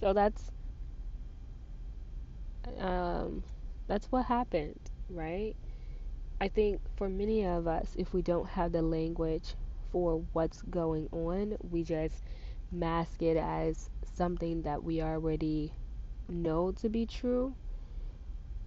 So 0.00 0.12
that's 0.12 0.50
um, 2.78 3.42
that's 3.86 4.06
what 4.10 4.26
happened, 4.26 4.78
right? 5.08 5.54
I 6.40 6.48
think 6.48 6.80
for 6.96 7.08
many 7.08 7.46
of 7.46 7.66
us, 7.68 7.94
if 7.98 8.14
we 8.14 8.22
don't 8.22 8.48
have 8.50 8.72
the 8.72 8.82
language 8.82 9.54
for 9.92 10.24
what's 10.32 10.62
going 10.62 11.08
on, 11.12 11.56
we 11.62 11.84
just 11.84 12.24
mask 12.72 13.22
it 13.22 13.36
as 13.36 13.90
something 14.04 14.62
that 14.62 14.84
we 14.84 15.02
already 15.02 15.72
know 16.28 16.72
to 16.72 16.88
be 16.88 17.06
true. 17.06 17.54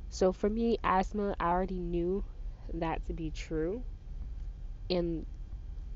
So 0.07 0.31
for 0.31 0.49
me, 0.49 0.77
asthma, 0.81 1.35
I 1.41 1.49
already 1.49 1.77
knew 1.79 2.23
that 2.73 3.03
to 3.05 3.13
be 3.13 3.31
true. 3.31 3.83
And 4.89 5.25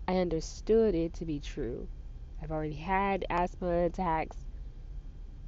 I 0.07 0.17
understood 0.17 0.95
it 0.95 1.13
to 1.15 1.25
be 1.25 1.39
true. 1.39 1.89
I've 2.41 2.51
already 2.51 2.75
had 2.75 3.25
asthma 3.29 3.85
attacks. 3.85 4.45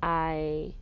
I 0.02 0.76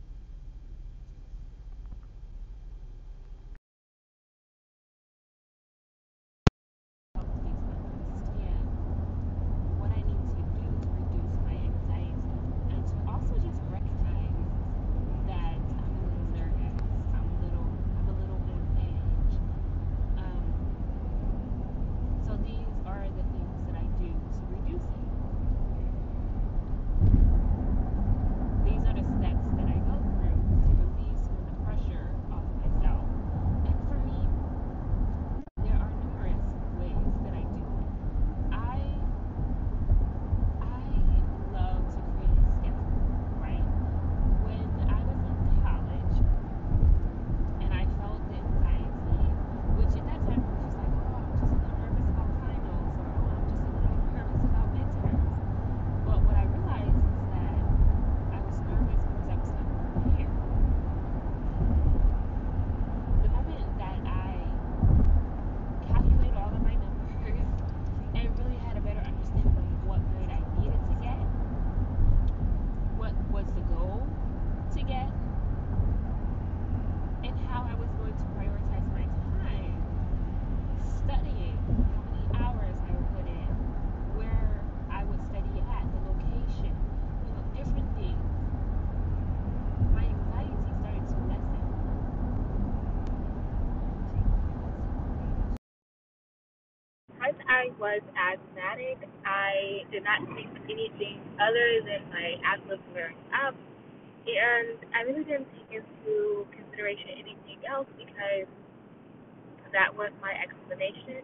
Was 97.76 98.00
asthmatic, 98.16 98.96
I 99.22 99.84
did 99.92 100.02
not 100.02 100.24
think 100.34 100.48
anything 100.66 101.20
other 101.38 101.68
than 101.86 102.00
my 102.10 102.34
asthma 102.42 102.74
flaring 102.90 103.14
up, 103.30 103.54
and 104.26 104.78
I 104.96 105.06
really 105.06 105.22
didn't 105.22 105.46
take 105.54 105.78
into 105.78 106.48
consideration 106.50 107.10
anything 107.22 107.62
else 107.68 107.86
because 107.94 108.48
that 109.70 109.94
was 109.94 110.10
my 110.18 110.34
explanation. 110.42 111.22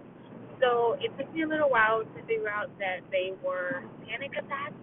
So 0.60 0.94
it 1.02 1.10
took 1.18 1.32
me 1.34 1.42
a 1.42 1.48
little 1.48 1.70
while 1.70 2.04
to 2.04 2.20
figure 2.28 2.50
out 2.50 2.70
that 2.78 3.02
they 3.10 3.34
were 3.42 3.82
panic 4.06 4.32
attacks, 4.38 4.78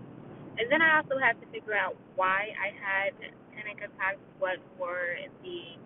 and 0.60 0.68
then 0.68 0.82
I 0.82 1.00
also 1.00 1.16
had 1.22 1.40
to 1.40 1.48
figure 1.56 1.78
out 1.78 1.96
why 2.16 2.52
I 2.60 2.76
had 2.76 3.16
panic 3.56 3.80
attacks, 3.80 4.20
what 4.40 4.60
were 4.76 5.16
the 5.44 5.80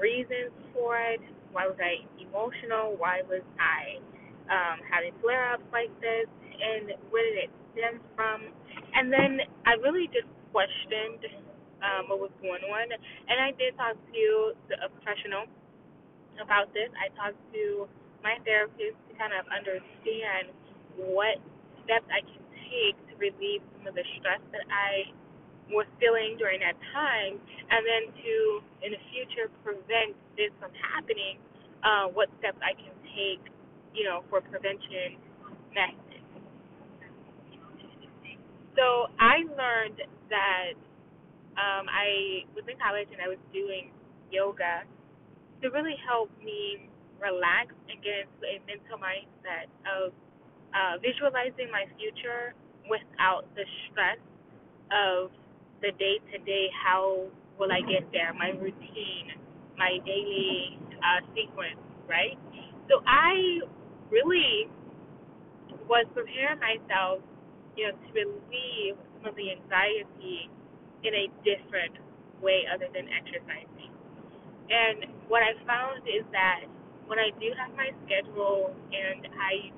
reasons 0.00 0.56
for 0.72 0.96
it, 0.96 1.20
why 1.52 1.66
was 1.66 1.76
I 1.80 2.00
emotional, 2.16 2.96
why 2.96 3.20
was 3.28 3.42
I 3.60 4.00
um, 4.48 4.80
having 4.88 5.12
flare 5.20 5.52
ups 5.52 5.66
like 5.72 5.92
this, 6.00 6.26
and 6.28 6.92
where 7.12 7.24
did 7.24 7.48
it 7.48 7.52
stem 7.72 8.00
from? 8.16 8.50
And 8.94 9.12
then 9.12 9.40
I 9.68 9.76
really 9.80 10.08
just 10.08 10.28
questioned 10.50 11.22
um, 11.84 12.10
what 12.10 12.18
was 12.18 12.34
going 12.42 12.64
on, 12.66 12.86
and 12.90 13.36
I 13.38 13.52
did 13.54 13.76
talk 13.76 13.94
to 13.94 14.24
a 14.82 14.88
professional 14.88 15.46
about 16.42 16.72
this. 16.74 16.90
I 16.98 17.12
talked 17.14 17.38
to 17.54 17.86
my 18.22 18.38
therapist 18.42 18.98
to 19.08 19.12
kind 19.14 19.30
of 19.34 19.46
understand 19.52 20.50
what 20.98 21.38
steps 21.86 22.06
I 22.10 22.22
can 22.26 22.42
take 22.66 22.96
to 23.10 23.14
relieve 23.16 23.62
some 23.78 23.86
of 23.86 23.94
the 23.94 24.04
stress 24.18 24.42
that 24.50 24.66
I 24.70 25.14
was 25.70 25.86
feeling 26.00 26.36
during 26.40 26.60
that 26.64 26.76
time, 26.96 27.36
and 27.38 27.80
then 27.84 28.02
to 28.10 28.34
in 28.82 28.90
the 28.96 29.02
future 29.12 29.52
prevent 29.62 30.16
this 30.34 30.50
from 30.56 30.72
happening, 30.80 31.36
uh, 31.84 32.08
what 32.10 32.32
steps 32.40 32.58
I 32.64 32.72
can 32.74 32.94
take, 33.12 33.42
you 33.94 34.04
know, 34.04 34.24
for 34.30 34.40
prevention 34.40 35.18
methods. 35.74 36.04
So 38.76 39.10
I 39.18 39.42
learned 39.58 39.98
that 40.30 40.78
um, 41.58 41.90
I 41.90 42.46
was 42.54 42.62
in 42.70 42.78
college 42.78 43.10
and 43.10 43.18
I 43.18 43.26
was 43.26 43.40
doing 43.50 43.90
yoga 44.30 44.86
to 45.62 45.66
really 45.74 45.98
help 46.06 46.30
me 46.38 46.86
relax 47.18 47.74
and 47.90 47.98
get 47.98 48.30
into 48.30 48.46
a 48.46 48.56
mental 48.70 48.98
mindset 49.02 49.66
of 49.82 50.14
uh, 50.70 51.02
visualizing 51.02 51.66
my 51.74 51.90
future 51.98 52.54
without 52.86 53.50
the 53.58 53.66
stress 53.90 54.22
of 54.94 55.34
the 55.82 55.90
day 55.98 56.22
to 56.30 56.38
day. 56.46 56.70
How 56.70 57.26
will 57.58 57.72
I 57.74 57.82
get 57.82 58.06
there? 58.14 58.30
My 58.38 58.54
routine, 58.54 59.34
my 59.74 59.98
daily 60.06 60.78
uh, 61.02 61.26
sequence, 61.34 61.82
right? 62.06 62.38
So 62.86 63.02
I 63.02 63.66
really 64.10 64.68
was 65.88 66.04
preparing 66.12 66.60
myself, 66.60 67.20
you 67.76 67.88
know, 67.88 67.94
to 67.96 68.08
relieve 68.12 68.96
some 69.18 69.32
of 69.32 69.36
the 69.36 69.52
anxiety 69.52 70.50
in 71.04 71.12
a 71.14 71.26
different 71.44 71.96
way 72.42 72.64
other 72.68 72.86
than 72.92 73.08
exercising. 73.08 73.92
And 74.68 75.08
what 75.28 75.40
I 75.40 75.56
found 75.64 76.04
is 76.04 76.24
that 76.32 76.68
when 77.08 77.18
I 77.18 77.32
do 77.40 77.48
have 77.56 77.72
my 77.72 77.88
schedule 78.04 78.76
and 78.92 79.24
I 79.32 79.72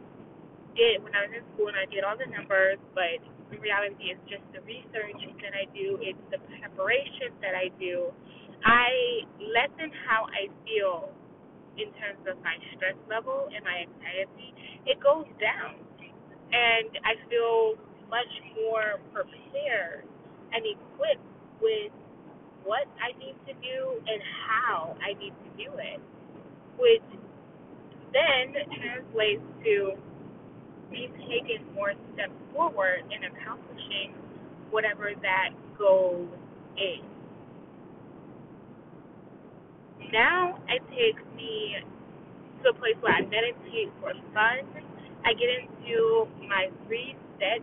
did 0.75 1.03
when 1.03 1.14
I 1.14 1.31
was 1.31 1.33
in 1.35 1.45
school 1.55 1.71
and 1.71 1.79
I 1.79 1.87
did 1.87 2.03
all 2.03 2.19
the 2.19 2.27
numbers, 2.27 2.79
but 2.95 3.23
in 3.55 3.59
reality 3.62 4.11
it's 4.14 4.23
just 4.27 4.43
the 4.51 4.62
research 4.66 5.21
that 5.43 5.55
I 5.55 5.71
do, 5.71 5.99
it's 6.03 6.21
the 6.35 6.43
preparation 6.59 7.35
that 7.43 7.55
I 7.55 7.71
do. 7.79 8.11
I 8.66 9.25
lessen 9.38 9.95
how 10.07 10.27
I 10.31 10.51
feel 10.66 11.11
in 11.78 11.92
terms 11.98 12.22
of 12.26 12.37
my 12.42 12.56
stress 12.76 12.96
level 13.09 13.48
and 13.54 13.62
my 13.64 13.87
anxiety. 13.87 14.54
It 14.87 14.98
goes 15.00 15.28
down. 15.38 15.76
And 16.50 16.90
I 17.06 17.14
feel 17.30 17.78
much 18.11 18.33
more 18.59 18.98
prepared 19.14 20.02
and 20.52 20.62
equipped 20.66 21.22
with 21.62 21.92
what 22.64 22.87
I 22.98 23.16
need 23.18 23.37
to 23.46 23.54
do 23.54 23.78
and 24.06 24.20
how 24.48 24.96
I 24.98 25.14
need 25.18 25.30
to 25.33 25.50
do 25.64 25.70
it, 25.78 26.00
which 26.76 27.06
then 28.12 28.54
translates 28.74 29.42
to 29.64 29.94
me 30.90 31.09
taking 31.30 31.64
more 31.74 31.94
steps 32.14 32.33
forward 32.52 33.06
in 33.14 33.24
accomplishing 33.30 34.14
whatever 34.70 35.12
that 35.22 35.50
goal 35.78 36.26
is. 36.76 37.19
Now 40.12 40.58
it 40.68 40.82
takes 40.90 41.22
me 41.36 41.76
to 42.62 42.70
a 42.70 42.74
place 42.74 42.96
where 43.00 43.14
I 43.14 43.22
meditate 43.22 43.92
for 44.00 44.12
fun. 44.34 44.64
I 45.24 45.34
get 45.34 45.48
into 45.48 46.26
my 46.48 46.68
three 46.86 47.16
set 47.38 47.60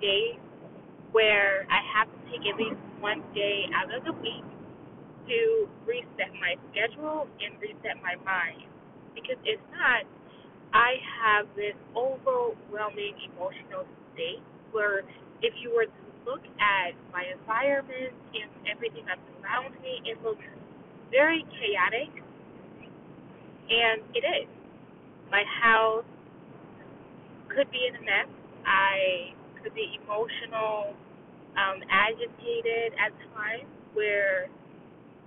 days 0.00 0.40
where 1.12 1.66
I 1.70 1.80
have 1.96 2.08
to 2.08 2.18
take 2.30 2.44
at 2.48 2.56
least 2.58 2.80
one 3.00 3.22
day 3.34 3.66
out 3.76 3.94
of 3.94 4.04
the 4.04 4.12
week 4.20 4.44
to 5.28 5.68
reset 5.86 6.32
my 6.40 6.56
schedule 6.72 7.28
and 7.40 7.56
reset 7.60 8.00
my 8.02 8.16
mind. 8.24 8.64
Because 9.14 9.38
if 9.44 9.60
not, 9.72 10.04
I 10.74 10.98
have 11.22 11.46
this 11.56 11.76
overwhelming 11.96 13.14
emotional 13.30 13.86
state 14.14 14.42
where 14.72 15.04
if 15.42 15.54
you 15.62 15.74
were 15.74 15.86
to 15.86 16.04
look 16.26 16.42
at 16.60 16.96
my 17.12 17.24
environment 17.32 18.12
and 18.34 18.50
everything 18.68 19.04
that's 19.06 19.22
around 19.42 19.74
me, 19.82 20.02
it 20.04 20.18
looks 20.24 20.44
very 21.10 21.44
chaotic. 21.60 22.12
And 23.70 24.02
it 24.14 24.24
is. 24.24 24.48
My 25.30 25.42
house 25.62 26.04
could 27.48 27.70
be 27.70 27.88
in 27.88 27.96
a 27.96 28.02
mess. 28.04 28.28
I 28.66 29.32
could 29.62 29.74
be 29.74 29.98
emotional 30.04 30.92
um, 31.56 31.80
agitated 31.88 32.92
at 32.98 33.12
times 33.32 33.70
where 33.94 34.48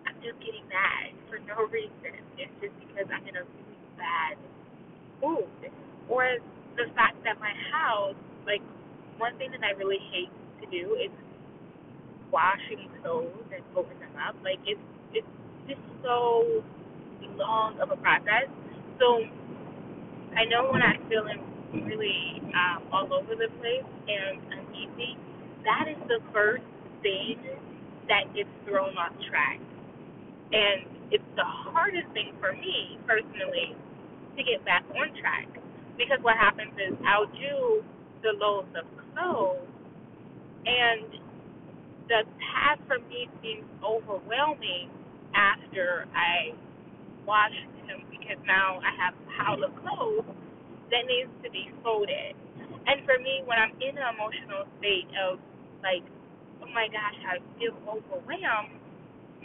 I'm 0.05 0.15
just 0.21 0.37
getting 0.39 0.63
mad 0.69 1.15
for 1.29 1.39
no 1.43 1.65
reason. 1.71 2.13
It's 2.37 2.51
just 2.61 2.75
because 2.79 3.07
I'm 3.09 3.25
in 3.27 3.35
a 3.35 3.43
really 3.43 3.79
bad 3.97 4.37
mood. 5.23 5.71
Or 6.09 6.37
the 6.75 6.87
fact 6.93 7.17
that 7.23 7.39
my 7.39 7.53
house, 7.73 8.15
like, 8.45 8.61
one 9.17 9.35
thing 9.37 9.51
that 9.51 9.63
I 9.65 9.73
really 9.79 9.99
hate 10.13 10.29
to 10.61 10.65
do 10.69 10.95
is 11.01 11.11
washing 12.31 12.87
clothes 13.01 13.49
and 13.49 13.63
folding 13.73 13.99
them 13.99 14.13
up. 14.21 14.35
Like, 14.43 14.59
it's, 14.67 14.79
it's 15.13 15.27
just 15.67 15.81
so 16.03 16.63
long 17.37 17.79
of 17.81 17.91
a 17.91 17.97
process. 17.97 18.49
So, 18.99 19.23
I 20.35 20.45
know 20.45 20.69
when 20.71 20.81
I'm 20.81 21.01
feeling 21.09 21.41
really 21.73 22.41
um, 22.53 22.83
all 22.91 23.13
over 23.13 23.35
the 23.35 23.49
place 23.59 23.87
and 24.07 24.41
uneasy, 24.53 25.17
that 25.65 25.85
is 25.89 25.97
the 26.07 26.19
first 26.33 26.63
thing 27.01 27.37
that 28.07 28.33
gets 28.35 28.49
thrown 28.65 28.97
off 28.97 29.13
track. 29.29 29.59
And 30.51 30.85
it's 31.11 31.23
the 31.35 31.45
hardest 31.45 32.07
thing 32.13 32.33
for 32.39 32.53
me 32.53 32.97
personally 33.07 33.75
to 34.37 34.43
get 34.43 34.63
back 34.65 34.83
on 34.95 35.09
track. 35.19 35.47
Because 35.97 36.19
what 36.21 36.37
happens 36.37 36.73
is 36.77 36.95
I'll 37.07 37.27
do 37.27 37.83
the 38.23 38.33
loads 38.39 38.69
of 38.77 38.85
clothes 39.13 39.67
and 40.65 41.07
the 42.07 42.23
task 42.53 42.81
for 42.87 42.99
me 43.09 43.29
seems 43.41 43.65
overwhelming 43.83 44.89
after 45.37 46.09
I 46.17 46.57
wash 47.29 47.53
them 47.85 48.01
because 48.09 48.41
now 48.49 48.81
I 48.81 48.91
have 48.97 49.13
a 49.13 49.25
pile 49.37 49.61
of 49.61 49.71
clothes 49.85 50.25
that 50.89 51.03
needs 51.05 51.29
to 51.45 51.49
be 51.53 51.69
folded. 51.85 52.33
And 52.87 53.05
for 53.05 53.21
me, 53.21 53.45
when 53.45 53.59
I'm 53.61 53.75
in 53.77 53.93
an 53.95 54.07
emotional 54.17 54.65
state 54.81 55.07
of 55.21 55.37
like, 55.85 56.03
oh 56.63 56.71
my 56.73 56.89
gosh, 56.89 57.19
I 57.29 57.37
feel 57.61 57.77
overwhelmed. 57.85 58.81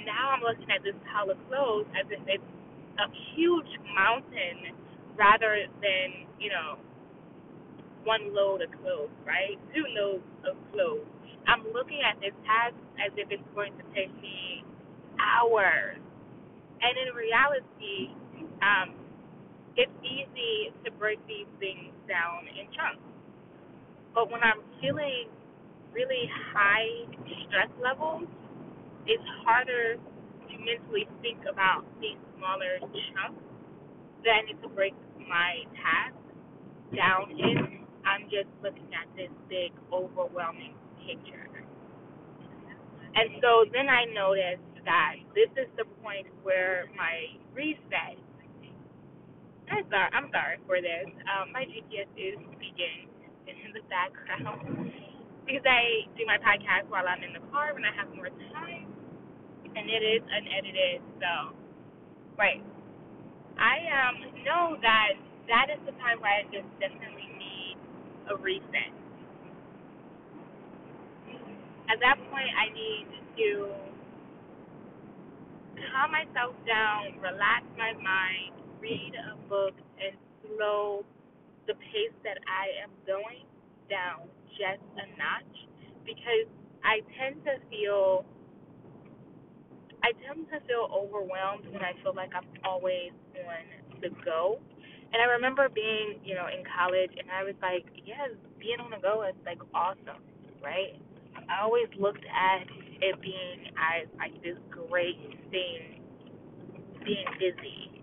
Now 0.01 0.35
I'm 0.35 0.43
looking 0.43 0.71
at 0.73 0.83
this 0.83 0.97
pile 1.13 1.31
of 1.31 1.39
clothes 1.53 1.87
as 1.95 2.09
if 2.09 2.23
it's 2.27 2.51
a 2.99 3.07
huge 3.37 3.71
mountain 3.95 4.75
rather 5.19 5.69
than, 5.83 6.27
you 6.41 6.49
know, 6.51 6.81
one 8.05 8.35
load 8.35 8.63
of 8.63 8.71
clothes, 8.83 9.15
right? 9.27 9.59
Two 9.75 9.87
loads 9.95 10.27
of 10.49 10.57
clothes. 10.73 11.07
I'm 11.47 11.63
looking 11.75 12.01
at 12.03 12.19
this 12.23 12.35
task 12.47 12.75
as 12.99 13.13
if 13.19 13.31
it's 13.31 13.47
going 13.55 13.75
to 13.79 13.85
take 13.95 14.11
me 14.23 14.65
hours. 15.23 15.99
And 16.83 16.95
in 16.99 17.15
reality, 17.15 18.11
um, 18.59 18.99
it's 19.77 19.93
easy 20.03 20.75
to 20.85 20.91
break 20.99 21.23
these 21.31 21.47
things 21.63 21.95
down 22.11 22.51
in 22.51 22.67
chunks. 22.75 23.07
But 24.15 24.31
when 24.31 24.43
I'm 24.43 24.61
feeling 24.83 25.31
really 25.95 26.29
high 26.53 27.07
stress 27.47 27.71
levels, 27.81 28.29
it's 29.07 29.25
harder 29.47 29.97
to 29.97 30.55
mentally 30.59 31.09
think 31.23 31.41
about 31.51 31.85
these 32.01 32.19
smaller 32.37 32.79
chunks 32.83 33.41
that 34.25 34.43
I 34.43 34.47
need 34.47 34.61
to 34.63 34.69
break 34.69 34.95
my 35.17 35.65
task 35.79 36.19
down 36.95 37.31
in. 37.31 37.87
I'm 38.05 38.27
just 38.29 38.51
looking 38.63 38.91
at 38.93 39.09
this 39.17 39.31
big, 39.49 39.73
overwhelming 39.93 40.75
picture. 41.07 41.49
And 43.15 43.31
so 43.41 43.65
then 43.73 43.89
I 43.89 44.05
noticed 44.13 44.72
that 44.85 45.17
this 45.35 45.51
is 45.57 45.69
the 45.77 45.85
point 46.03 46.27
where 46.43 46.87
my 46.97 47.39
reset. 47.55 48.19
I'm 49.71 49.87
sorry, 49.89 50.11
I'm 50.13 50.29
sorry 50.33 50.57
for 50.67 50.79
this. 50.83 51.09
Um, 51.27 51.53
my 51.53 51.65
GPS 51.65 52.11
is 52.19 52.37
speaking 52.59 53.09
in 53.49 53.73
the 53.73 53.81
background 53.89 54.93
because 55.47 55.65
I 55.65 56.07
do 56.19 56.27
my 56.27 56.37
podcast 56.39 56.89
while 56.93 57.09
I'm 57.09 57.23
in 57.25 57.33
the 57.33 57.45
car 57.51 57.73
when 57.75 57.85
I 57.85 57.93
have 57.97 58.13
more 58.15 58.29
time, 58.53 58.87
and 59.77 59.87
it 59.89 60.03
is 60.05 60.23
unedited. 60.29 61.01
So, 61.23 61.57
right. 62.39 62.63
I 63.59 63.77
um 63.93 64.17
know 64.45 64.77
that 64.83 65.17
that 65.49 65.67
is 65.73 65.81
the 65.87 65.93
time 66.01 66.21
where 66.21 66.33
I 66.33 66.45
just 66.53 66.69
definitely 66.81 67.29
need 67.39 67.77
a 68.31 68.37
reset. 68.37 68.93
At 71.91 72.01
that 72.01 72.17
point, 72.31 72.49
I 72.57 72.73
need 72.73 73.07
to 73.37 73.92
calm 75.91 76.13
myself 76.13 76.55
down, 76.67 77.19
relax 77.21 77.65
my 77.79 77.93
mind, 77.95 78.55
read 78.81 79.13
a 79.17 79.37
book, 79.49 79.75
and 80.01 80.17
slow 80.45 81.05
the 81.67 81.75
pace 81.75 82.15
that 82.25 82.39
I 82.47 82.85
am 82.85 82.91
going 83.07 83.47
down 83.91 84.29
just 84.59 84.83
a 84.99 85.07
notch 85.19 85.57
because 86.05 86.49
I 86.85 87.01
tend 87.19 87.45
to 87.45 87.59
feel 87.71 88.25
I 90.03 90.13
tend 90.27 90.49
to 90.51 90.61
feel 90.67 90.91
overwhelmed 90.93 91.67
when 91.71 91.83
I 91.83 91.93
feel 92.03 92.15
like 92.15 92.31
I'm 92.35 92.47
always 92.65 93.13
on 93.39 94.01
the 94.03 94.11
go. 94.25 94.61
And 95.13 95.23
I 95.23 95.27
remember 95.37 95.69
being, 95.69 96.19
you 96.25 96.35
know, 96.35 96.47
in 96.49 96.65
college 96.67 97.13
and 97.19 97.31
I 97.31 97.45
was 97.45 97.55
like, 97.63 97.87
yes, 98.05 98.31
being 98.59 98.81
on 98.81 98.91
the 98.91 98.99
go 99.03 99.23
is 99.29 99.37
like 99.47 99.61
awesome. 99.75 100.23
right? 100.63 100.99
I 101.49 101.63
always 101.63 101.89
looked 101.99 102.25
at 102.27 102.67
it 103.03 103.21
being 103.21 103.75
as 103.75 104.09
like 104.19 104.35
this 104.43 104.59
great 104.71 105.19
thing, 105.51 106.03
being 107.05 107.29
busy 107.39 108.03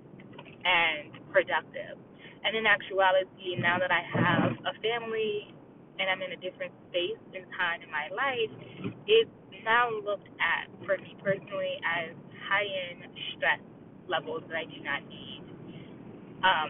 and 0.65 1.13
productive. 1.31 1.97
And 2.43 2.55
in 2.55 2.65
actuality, 2.65 3.59
now 3.59 3.79
that 3.79 3.91
I 3.91 4.03
have 4.03 4.51
a 4.67 4.73
family 4.83 5.53
and 5.99 6.07
I'm 6.09 6.21
in 6.23 6.31
a 6.35 6.39
different 6.39 6.71
space 6.89 7.19
and 7.35 7.43
time 7.55 7.83
in 7.83 7.91
my 7.91 8.07
life, 8.15 8.53
it's 9.07 9.31
now 9.65 9.91
looked 9.91 10.29
at 10.39 10.71
for 10.85 10.97
me 10.97 11.15
personally 11.23 11.79
as 11.83 12.15
high 12.47 12.67
end 12.91 13.03
stress 13.35 13.59
levels 14.07 14.43
that 14.47 14.57
I 14.57 14.65
do 14.65 14.79
not 14.83 15.03
need. 15.07 15.43
Um, 16.43 16.69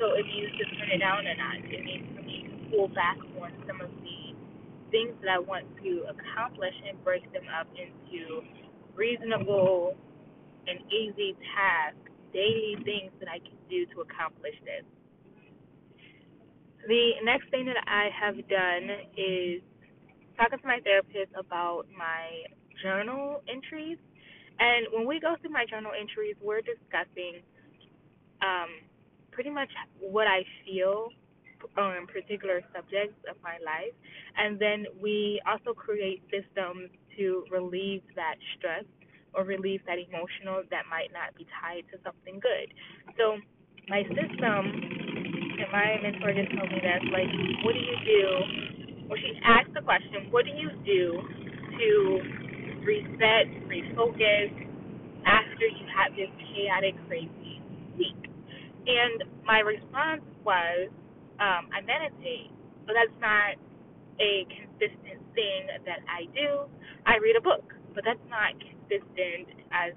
so 0.00 0.14
it 0.16 0.26
needs 0.26 0.52
to 0.58 0.64
turn 0.76 0.90
it 0.92 1.00
down 1.00 1.26
a 1.26 1.34
notch. 1.36 1.68
It 1.70 1.84
needs 1.84 2.06
for 2.16 2.22
me 2.22 2.36
to 2.48 2.54
pull 2.70 2.88
back 2.88 3.18
on 3.40 3.52
some 3.68 3.80
of 3.80 3.90
the 4.02 4.13
things 4.94 5.18
that 5.26 5.30
I 5.34 5.40
want 5.42 5.66
to 5.82 6.06
accomplish 6.06 6.74
and 6.86 6.94
break 7.02 7.26
them 7.34 7.50
up 7.50 7.66
into 7.74 8.46
reasonable 8.94 9.98
and 10.70 10.78
easy 10.86 11.34
tasks, 11.50 12.14
daily 12.32 12.78
things 12.86 13.10
that 13.18 13.26
I 13.26 13.42
can 13.42 13.58
do 13.68 13.86
to 13.90 14.06
accomplish 14.06 14.54
this. 14.62 14.86
The 16.86 17.18
next 17.24 17.50
thing 17.50 17.66
that 17.66 17.82
I 17.90 18.06
have 18.14 18.36
done 18.46 18.86
is 19.18 19.62
talking 20.38 20.62
to 20.62 20.66
my 20.66 20.78
therapist 20.84 21.34
about 21.34 21.90
my 21.90 22.46
journal 22.80 23.42
entries. 23.50 23.98
And 24.60 24.86
when 24.94 25.08
we 25.08 25.18
go 25.18 25.34
through 25.40 25.50
my 25.50 25.66
journal 25.66 25.90
entries, 25.90 26.36
we're 26.40 26.62
discussing 26.62 27.42
um, 28.42 28.70
pretty 29.32 29.50
much 29.50 29.70
what 29.98 30.28
I 30.28 30.46
feel 30.64 31.08
on 31.76 32.06
particular 32.06 32.62
subjects 32.74 33.16
of 33.28 33.36
my 33.42 33.58
life. 33.64 33.94
And 34.36 34.58
then 34.58 34.86
we 35.00 35.40
also 35.46 35.74
create 35.74 36.22
systems 36.30 36.90
to 37.16 37.44
relieve 37.50 38.02
that 38.16 38.36
stress 38.58 38.84
or 39.34 39.44
relieve 39.44 39.80
that 39.86 39.98
emotional 39.98 40.62
that 40.70 40.86
might 40.90 41.10
not 41.12 41.34
be 41.36 41.46
tied 41.60 41.82
to 41.90 41.98
something 42.04 42.38
good. 42.38 42.68
So 43.18 43.38
my 43.88 44.02
system 44.14 44.62
and 45.54 45.70
my 45.70 45.98
mentor 46.02 46.32
just 46.34 46.50
told 46.54 46.70
me 46.70 46.78
this, 46.82 47.02
like, 47.10 47.30
what 47.62 47.74
do 47.74 47.82
you 47.82 47.98
do? 48.06 48.24
Well, 49.08 49.18
she 49.18 49.34
asked 49.44 49.74
the 49.74 49.82
question, 49.82 50.30
what 50.30 50.44
do 50.46 50.54
you 50.54 50.70
do 50.86 51.20
to 51.78 51.88
reset, 52.86 53.46
refocus 53.68 54.50
after 55.26 55.66
you 55.66 55.84
have 55.92 56.14
this 56.16 56.30
chaotic, 56.50 56.94
crazy 57.06 57.60
week? 57.98 58.22
And 58.86 59.24
my 59.46 59.60
response 59.60 60.22
was, 60.44 60.88
um, 61.44 61.68
I 61.76 61.84
meditate, 61.84 62.52
but 62.88 62.96
that's 62.96 63.14
not 63.20 63.60
a 64.20 64.46
consistent 64.48 65.20
thing 65.34 65.68
that 65.86 66.00
I 66.08 66.26
do. 66.34 66.68
I 67.06 67.18
read 67.22 67.36
a 67.36 67.42
book, 67.42 67.64
but 67.94 68.04
that's 68.04 68.22
not 68.30 68.54
consistent 68.60 69.48
as 69.72 69.92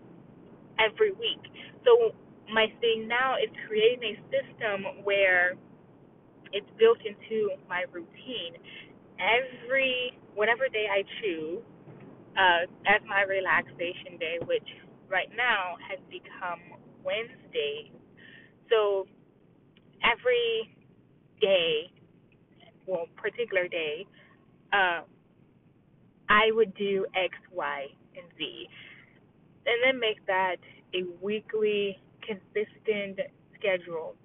every 0.80 1.12
week. 1.14 1.42
So 1.86 2.14
my 2.54 2.68
thing 2.82 3.08
now 3.08 3.36
is 3.38 3.52
creating 3.68 4.16
a 4.16 4.18
system 4.32 5.04
where 5.06 5.56
it's 6.54 6.70
built 6.80 7.00
into 7.06 7.52
my 7.70 7.86
routine. 7.92 8.58
Every 9.20 10.18
whatever 10.36 10.70
day 10.70 10.88
I 10.92 11.04
choose 11.22 11.64
uh, 12.38 12.64
as 12.88 13.02
my 13.08 13.24
relaxation 13.24 14.18
day, 14.20 14.38
which 14.46 14.68
right 15.10 15.30
now 15.36 15.78
has 15.90 16.00
become 16.10 16.62
Wednesday. 17.04 17.92
So 18.70 19.08
every 20.04 20.77
day, 21.41 21.91
well, 22.86 23.06
particular 23.15 23.67
day, 23.67 24.06
uh, 24.73 25.02
I 26.30 26.52
would 26.52 26.73
do 26.76 27.06
X, 27.15 27.34
Y, 27.54 27.86
and 28.15 28.26
Z, 28.38 28.67
and 29.65 29.78
then 29.86 30.00
make 30.00 30.26
that 30.28 30.58
a 30.93 31.04
weekly 31.21 32.00
consistent 32.21 33.19
schedule. 33.56 34.15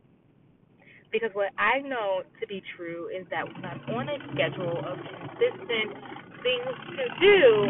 Because 1.10 1.30
what 1.34 1.52
I 1.58 1.80
know 1.80 2.22
to 2.40 2.46
be 2.46 2.62
true 2.76 3.08
is 3.08 3.26
that 3.30 3.44
when 3.44 3.64
I'm 3.64 3.80
on 3.94 4.08
a 4.08 4.18
schedule 4.32 4.78
of 4.80 4.96
consistent 4.96 5.92
things 6.42 6.74
to 6.96 7.04
do, 7.20 7.68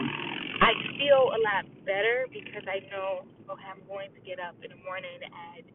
I 0.63 0.73
feel 0.95 1.35
a 1.35 1.41
lot 1.43 1.67
better 1.85 2.31
because 2.31 2.63
I 2.71 2.87
know, 2.87 3.27
okay, 3.51 3.67
I'm 3.67 3.83
going 3.89 4.15
to 4.15 4.21
get 4.23 4.39
up 4.39 4.55
in 4.63 4.71
the 4.71 4.81
morning 4.87 5.19
at 5.27 5.67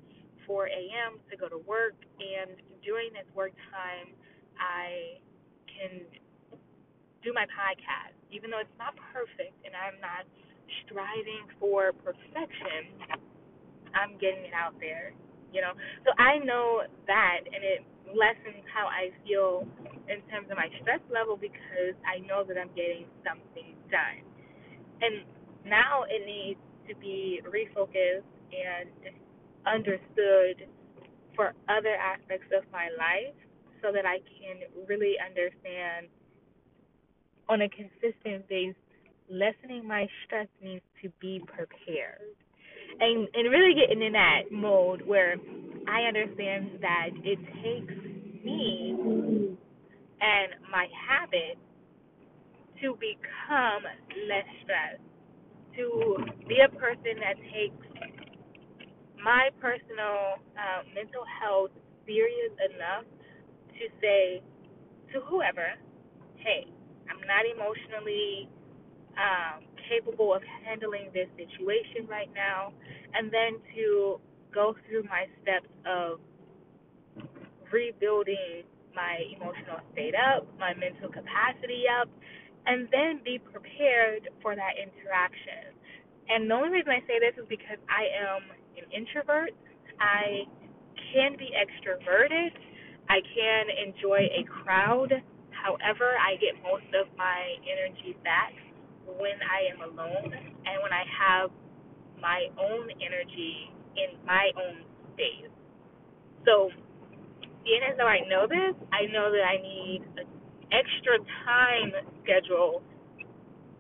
4 0.48 0.68
a.m. 0.68 1.20
to 1.30 1.38
go 1.38 1.48
to 1.50 1.60
work, 1.60 2.00
and 2.18 2.58
during 2.82 3.12
this 3.14 3.28
work 3.36 3.52
time, 3.70 4.16
I 4.58 5.20
can 5.68 6.08
do 7.24 7.34
my 7.36 7.46
podcast, 7.52 8.16
even 8.32 8.50
though 8.50 8.64
it's 8.64 8.80
not 8.80 8.96
perfect 9.12 9.54
and 9.68 9.76
I'm 9.76 10.00
not 10.00 10.24
striving 10.86 11.44
for 11.60 11.92
perfection. 12.00 12.96
I'm 13.96 14.16
getting 14.22 14.48
it 14.48 14.56
out 14.56 14.80
there, 14.80 15.14
you 15.52 15.62
know. 15.62 15.74
So 16.06 16.16
I 16.16 16.40
know 16.40 16.88
that, 17.08 17.44
and 17.44 17.62
it 17.64 17.82
lessens 18.16 18.64
how 18.72 18.88
I 18.88 19.12
feel 19.28 19.68
in 20.08 20.24
terms 20.32 20.48
of 20.48 20.56
my 20.56 20.72
stress 20.80 21.04
level 21.12 21.36
because 21.36 21.96
I 22.08 22.24
know 22.24 22.48
that 22.48 22.56
I'm 22.56 22.72
getting 22.76 23.08
something 23.28 23.76
done. 23.92 24.24
And 25.04 25.28
now 25.66 26.08
it 26.08 26.24
needs 26.24 26.62
to 26.88 26.96
be 26.96 27.42
refocused 27.44 28.28
and 28.56 28.88
understood 29.67 30.67
for 31.36 31.53
other 31.69 31.95
aspects 31.95 32.47
of 32.56 32.63
my 32.71 32.89
life 32.97 33.36
so 33.82 33.91
that 33.91 34.06
I 34.06 34.19
can 34.39 34.86
really 34.88 35.15
understand 35.19 36.08
on 37.49 37.62
a 37.62 37.69
consistent 37.69 38.47
basis 38.49 38.75
lessening 39.30 39.88
my 39.88 40.08
stress 40.25 40.47
means 40.63 40.82
to 41.01 41.10
be 41.19 41.41
prepared. 41.45 42.36
And 42.99 43.27
and 43.34 43.51
really 43.51 43.73
getting 43.75 44.01
in 44.01 44.13
that 44.13 44.51
mode 44.51 45.01
where 45.06 45.36
I 45.88 46.08
understand 46.08 46.80
that 46.82 47.10
it 47.23 47.39
takes 47.62 47.93
me 48.43 48.95
and 50.21 50.53
my 50.71 50.88
habit 51.08 51.58
to 52.82 52.97
become 52.99 53.84
less 54.27 54.45
stressed, 54.63 55.01
to 55.75 56.17
be 56.47 56.58
a 56.65 56.69
person 56.69 57.19
that 57.19 57.36
takes 57.53 58.07
my 59.23 59.49
personal 59.60 60.39
uh, 60.56 60.82
mental 60.93 61.23
health 61.41 61.71
serious 62.06 62.53
enough 62.73 63.06
to 63.77 63.86
say 64.01 64.41
to 65.13 65.19
whoever, 65.21 65.75
hey, 66.38 66.67
I'm 67.10 67.21
not 67.27 67.43
emotionally 67.45 68.49
um, 69.17 69.63
capable 69.89 70.34
of 70.34 70.41
handling 70.65 71.10
this 71.13 71.27
situation 71.38 72.08
right 72.08 72.30
now, 72.36 72.73
and 73.13 73.32
then 73.32 73.60
to 73.75 74.19
go 74.53 74.75
through 74.88 75.03
my 75.03 75.25
steps 75.41 75.69
of 75.86 76.19
rebuilding 77.71 78.63
my 78.95 79.21
emotional 79.36 79.77
state 79.93 80.15
up, 80.17 80.47
my 80.58 80.73
mental 80.73 81.10
capacity 81.10 81.86
up, 81.86 82.10
and 82.65 82.88
then 82.91 83.21
be 83.23 83.38
prepared 83.38 84.27
for 84.41 84.56
that 84.56 84.73
interaction. 84.75 85.71
And 86.27 86.49
the 86.49 86.56
only 86.56 86.69
reason 86.69 86.91
I 86.91 86.99
say 87.08 87.21
this 87.21 87.38
is 87.38 87.47
because 87.47 87.80
I 87.88 88.10
am 88.12 88.57
an 88.78 88.90
introvert. 88.94 89.52
I 90.00 90.46
can 91.13 91.38
be 91.38 91.50
extroverted. 91.54 92.54
I 93.10 93.20
can 93.34 93.66
enjoy 93.88 94.30
a 94.30 94.44
crowd. 94.46 95.13
However, 95.52 96.13
I 96.20 96.36
get 96.38 96.62
most 96.62 96.88
of 96.94 97.08
my 97.18 97.56
energy 97.66 98.16
back 98.24 98.54
when 99.08 99.40
I 99.42 99.74
am 99.74 99.82
alone 99.82 100.34
and 100.34 100.76
when 100.84 100.94
I 100.94 101.04
have 101.08 101.50
my 102.22 102.48
own 102.60 102.90
energy 103.02 103.72
in 103.96 104.18
my 104.26 104.52
own 104.58 104.84
space. 105.13 105.50
So, 106.46 106.70
being 107.63 107.82
as 107.90 107.98
though 107.98 108.08
I 108.08 108.22
know 108.28 108.48
this, 108.48 108.76
I 108.94 109.12
know 109.12 109.32
that 109.32 109.44
I 109.44 109.58
need 109.62 110.04
an 110.18 110.28
extra 110.72 111.18
time 111.44 111.92
schedule 112.24 112.82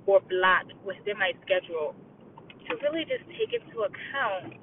or 0.05 0.19
block 0.21 0.65
within 0.85 1.19
my 1.19 1.31
schedule 1.43 1.93
to 2.67 2.75
really 2.83 3.03
just 3.03 3.23
take 3.35 3.51
into 3.55 3.83
account 3.83 4.59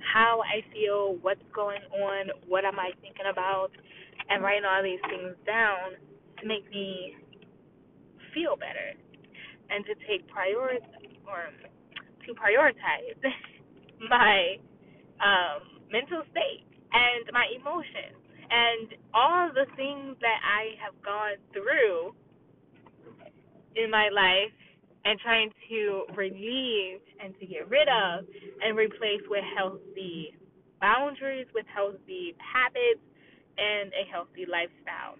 how 0.00 0.42
I 0.42 0.64
feel, 0.72 1.16
what's 1.22 1.42
going 1.54 1.82
on, 1.92 2.30
what 2.48 2.64
am 2.64 2.78
I 2.78 2.90
thinking 3.00 3.26
about, 3.30 3.70
and 4.28 4.42
writing 4.42 4.64
all 4.64 4.82
these 4.82 5.02
things 5.08 5.36
down 5.46 5.96
to 6.40 6.46
make 6.46 6.68
me 6.70 7.16
feel 8.34 8.56
better 8.56 8.94
and 9.70 9.84
to 9.86 9.94
take 10.06 10.26
priority 10.28 11.20
or 11.26 11.50
to 12.26 12.30
prioritize 12.34 13.18
my 14.10 14.56
um, 15.20 15.82
mental 15.90 16.22
state 16.30 16.66
and 16.92 17.26
my 17.32 17.46
emotions. 17.54 18.18
And 18.50 18.98
all 19.14 19.50
the 19.54 19.66
things 19.76 20.18
that 20.20 20.38
I 20.42 20.74
have 20.82 20.94
gone 21.04 21.38
through 21.52 22.14
in 23.76 23.90
my 23.90 24.10
life 24.10 24.50
and 25.04 25.18
trying 25.20 25.50
to 25.68 26.04
relieve 26.14 27.00
and 27.22 27.38
to 27.40 27.46
get 27.46 27.68
rid 27.68 27.88
of 27.88 28.24
and 28.62 28.76
replace 28.76 29.22
with 29.28 29.44
healthy 29.56 30.34
boundaries, 30.80 31.46
with 31.54 31.66
healthy 31.74 32.36
habits, 32.38 33.00
and 33.58 33.92
a 33.92 34.10
healthy 34.10 34.46
lifestyle. 34.46 35.16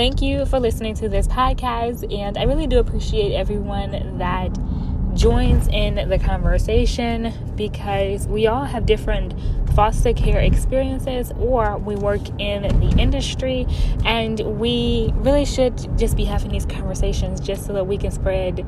thank 0.00 0.22
you 0.22 0.46
for 0.46 0.58
listening 0.58 0.94
to 0.94 1.10
this 1.10 1.28
podcast. 1.28 2.10
And 2.10 2.38
I 2.38 2.44
really 2.44 2.66
do 2.66 2.78
appreciate 2.78 3.34
everyone 3.34 4.16
that 4.16 4.48
joins 5.14 5.68
in 5.68 6.08
the 6.08 6.18
conversation 6.18 7.34
because 7.54 8.26
we 8.26 8.46
all 8.46 8.64
have 8.64 8.86
different 8.86 9.34
foster 9.74 10.12
care 10.12 10.40
experiences 10.40 11.32
or 11.38 11.78
we 11.78 11.94
work 11.96 12.20
in 12.40 12.62
the 12.62 12.94
industry 12.98 13.66
and 14.04 14.40
we 14.58 15.12
really 15.16 15.44
should 15.44 15.76
just 15.98 16.16
be 16.16 16.24
having 16.24 16.50
these 16.50 16.66
conversations 16.66 17.40
just 17.40 17.66
so 17.66 17.72
that 17.72 17.84
we 17.84 17.96
can 17.96 18.10
spread 18.10 18.64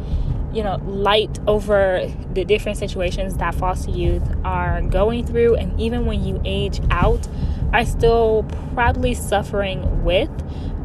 you 0.52 0.62
know 0.62 0.76
light 0.84 1.38
over 1.46 2.06
the 2.34 2.44
different 2.44 2.78
situations 2.78 3.36
that 3.38 3.54
foster 3.54 3.90
youth 3.90 4.22
are 4.44 4.82
going 4.82 5.26
through. 5.26 5.56
And 5.56 5.78
even 5.80 6.06
when 6.06 6.24
you 6.24 6.40
age 6.44 6.80
out 6.90 7.26
are 7.72 7.84
still 7.86 8.46
probably 8.74 9.14
suffering 9.14 10.04
with 10.04 10.30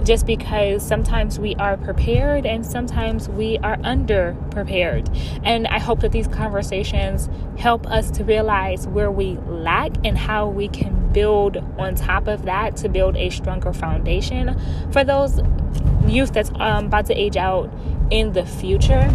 just 0.07 0.25
because 0.25 0.87
sometimes 0.87 1.37
we 1.37 1.53
are 1.55 1.75
prepared 1.75 2.45
and 2.45 2.65
sometimes 2.65 3.27
we 3.27 3.57
are 3.57 3.77
under 3.83 4.37
prepared. 4.51 5.09
And 5.43 5.67
I 5.67 5.79
hope 5.79 5.99
that 5.99 6.13
these 6.13 6.29
conversations 6.29 7.29
help 7.57 7.85
us 7.87 8.09
to 8.11 8.23
realize 8.23 8.87
where 8.87 9.11
we 9.11 9.37
lack 9.47 9.91
and 10.05 10.17
how 10.17 10.47
we 10.47 10.69
can 10.69 11.11
build 11.11 11.57
on 11.77 11.95
top 11.95 12.27
of 12.27 12.45
that 12.45 12.77
to 12.77 12.87
build 12.87 13.17
a 13.17 13.29
stronger 13.29 13.73
foundation 13.73 14.57
for 14.91 15.03
those 15.03 15.41
youth 16.07 16.31
that's 16.31 16.51
um, 16.55 16.85
about 16.85 17.07
to 17.07 17.13
age 17.13 17.35
out 17.35 17.69
in 18.09 18.31
the 18.31 18.45
future 18.45 19.13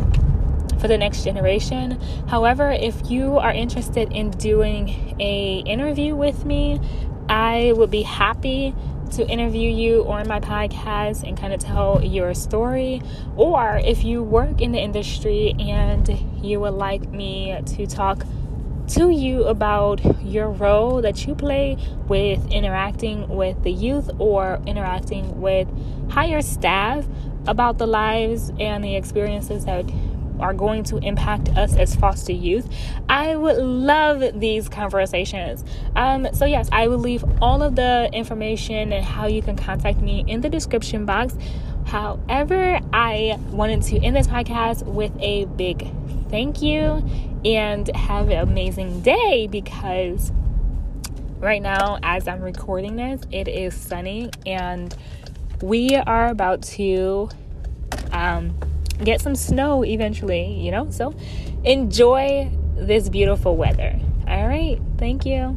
for 0.79 0.89
the 0.89 0.99
next 0.99 1.25
generation. 1.25 1.99
However, 2.29 2.71
if 2.71 3.11
you 3.11 3.39
are 3.39 3.53
interested 3.53 4.13
in 4.13 4.31
doing 4.33 5.17
a 5.19 5.63
interview 5.65 6.15
with 6.15 6.45
me, 6.45 6.81
I 7.29 7.73
would 7.77 7.91
be 7.91 8.03
happy 8.03 8.75
to 9.13 9.29
interview 9.29 9.71
you 9.71 10.09
on 10.09 10.27
my 10.27 10.41
podcast 10.41 11.27
and 11.27 11.37
kind 11.37 11.53
of 11.53 11.61
tell 11.61 12.03
your 12.03 12.35
story. 12.35 13.03
Or 13.37 13.81
if 13.85 14.05
you 14.05 14.23
work 14.23 14.61
in 14.61 14.73
the 14.73 14.79
industry 14.79 15.55
and 15.59 16.09
you 16.45 16.61
would 16.61 16.75
like 16.75 17.09
me 17.11 17.61
to 17.77 17.87
talk 17.87 18.25
to 18.89 19.11
you 19.11 19.45
about 19.45 20.01
your 20.25 20.51
role 20.51 21.01
that 21.03 21.27
you 21.27 21.35
play 21.35 21.77
with 22.09 22.51
interacting 22.51 23.29
with 23.29 23.63
the 23.63 23.73
youth 23.73 24.11
or 24.19 24.61
interacting 24.67 25.41
with 25.41 25.69
higher 26.11 26.43
staff 26.43 27.07
about 27.47 27.79
the 27.79 27.87
lives 27.87 28.53
and 28.61 28.85
the 28.85 28.97
experiences 28.97 29.65
that 29.65 29.85
are 30.41 30.55
going 30.55 30.85
to 30.85 30.99
impact 30.99 31.49
us 31.51 31.77
as 31.77 31.95
foster 31.95 32.33
youth. 32.33 32.69
I 33.09 33.37
would 33.37 33.59
love 33.59 34.41
these 34.41 34.69
conversations. 34.69 35.65
Um, 35.97 36.29
so, 36.33 36.45
yes, 36.45 36.69
I 36.73 36.89
will 36.89 36.99
leave 36.99 37.25
all 37.41 37.63
of 37.63 37.77
the 37.77 38.11
information 38.13 38.93
and 38.93 39.05
how 39.05 39.27
you 39.27 39.43
can 39.43 39.57
contact 39.57 40.01
me 40.01 40.25
in 40.27 40.41
the 40.41 40.49
description 40.49 41.05
box. 41.05 41.37
However, 41.87 42.81
I 42.93 43.39
wanted 43.51 43.83
to 43.83 43.99
end 43.99 44.17
this 44.17 44.27
podcast 44.27 44.85
with 44.85 45.13
a 45.21 45.45
big 45.45 45.91
thank 46.31 46.63
you 46.63 47.05
and 47.45 47.95
have 47.97 48.29
an 48.31 48.39
amazing 48.39 49.03
day 49.03 49.47
because 49.49 50.33
right 51.39 51.61
now, 51.61 51.99
as 52.03 52.29
I'm 52.29 52.41
recording 52.41 52.97
this, 52.97 53.21
it 53.31 53.49
is 53.49 53.75
sunny 53.75 54.31
and 54.47 54.97
we 55.61 55.97
are 55.97 56.29
about 56.29 56.63
to 56.63 57.29
um, 58.13 58.55
get 59.05 59.21
some 59.21 59.35
snow 59.35 59.85
eventually, 59.85 60.53
you 60.53 60.71
know? 60.71 60.91
So 60.91 61.15
enjoy 61.65 62.51
this 62.77 63.09
beautiful 63.09 63.57
weather. 63.57 63.99
All 64.27 64.47
right. 64.47 64.81
Thank 64.99 65.27
you. 65.27 65.57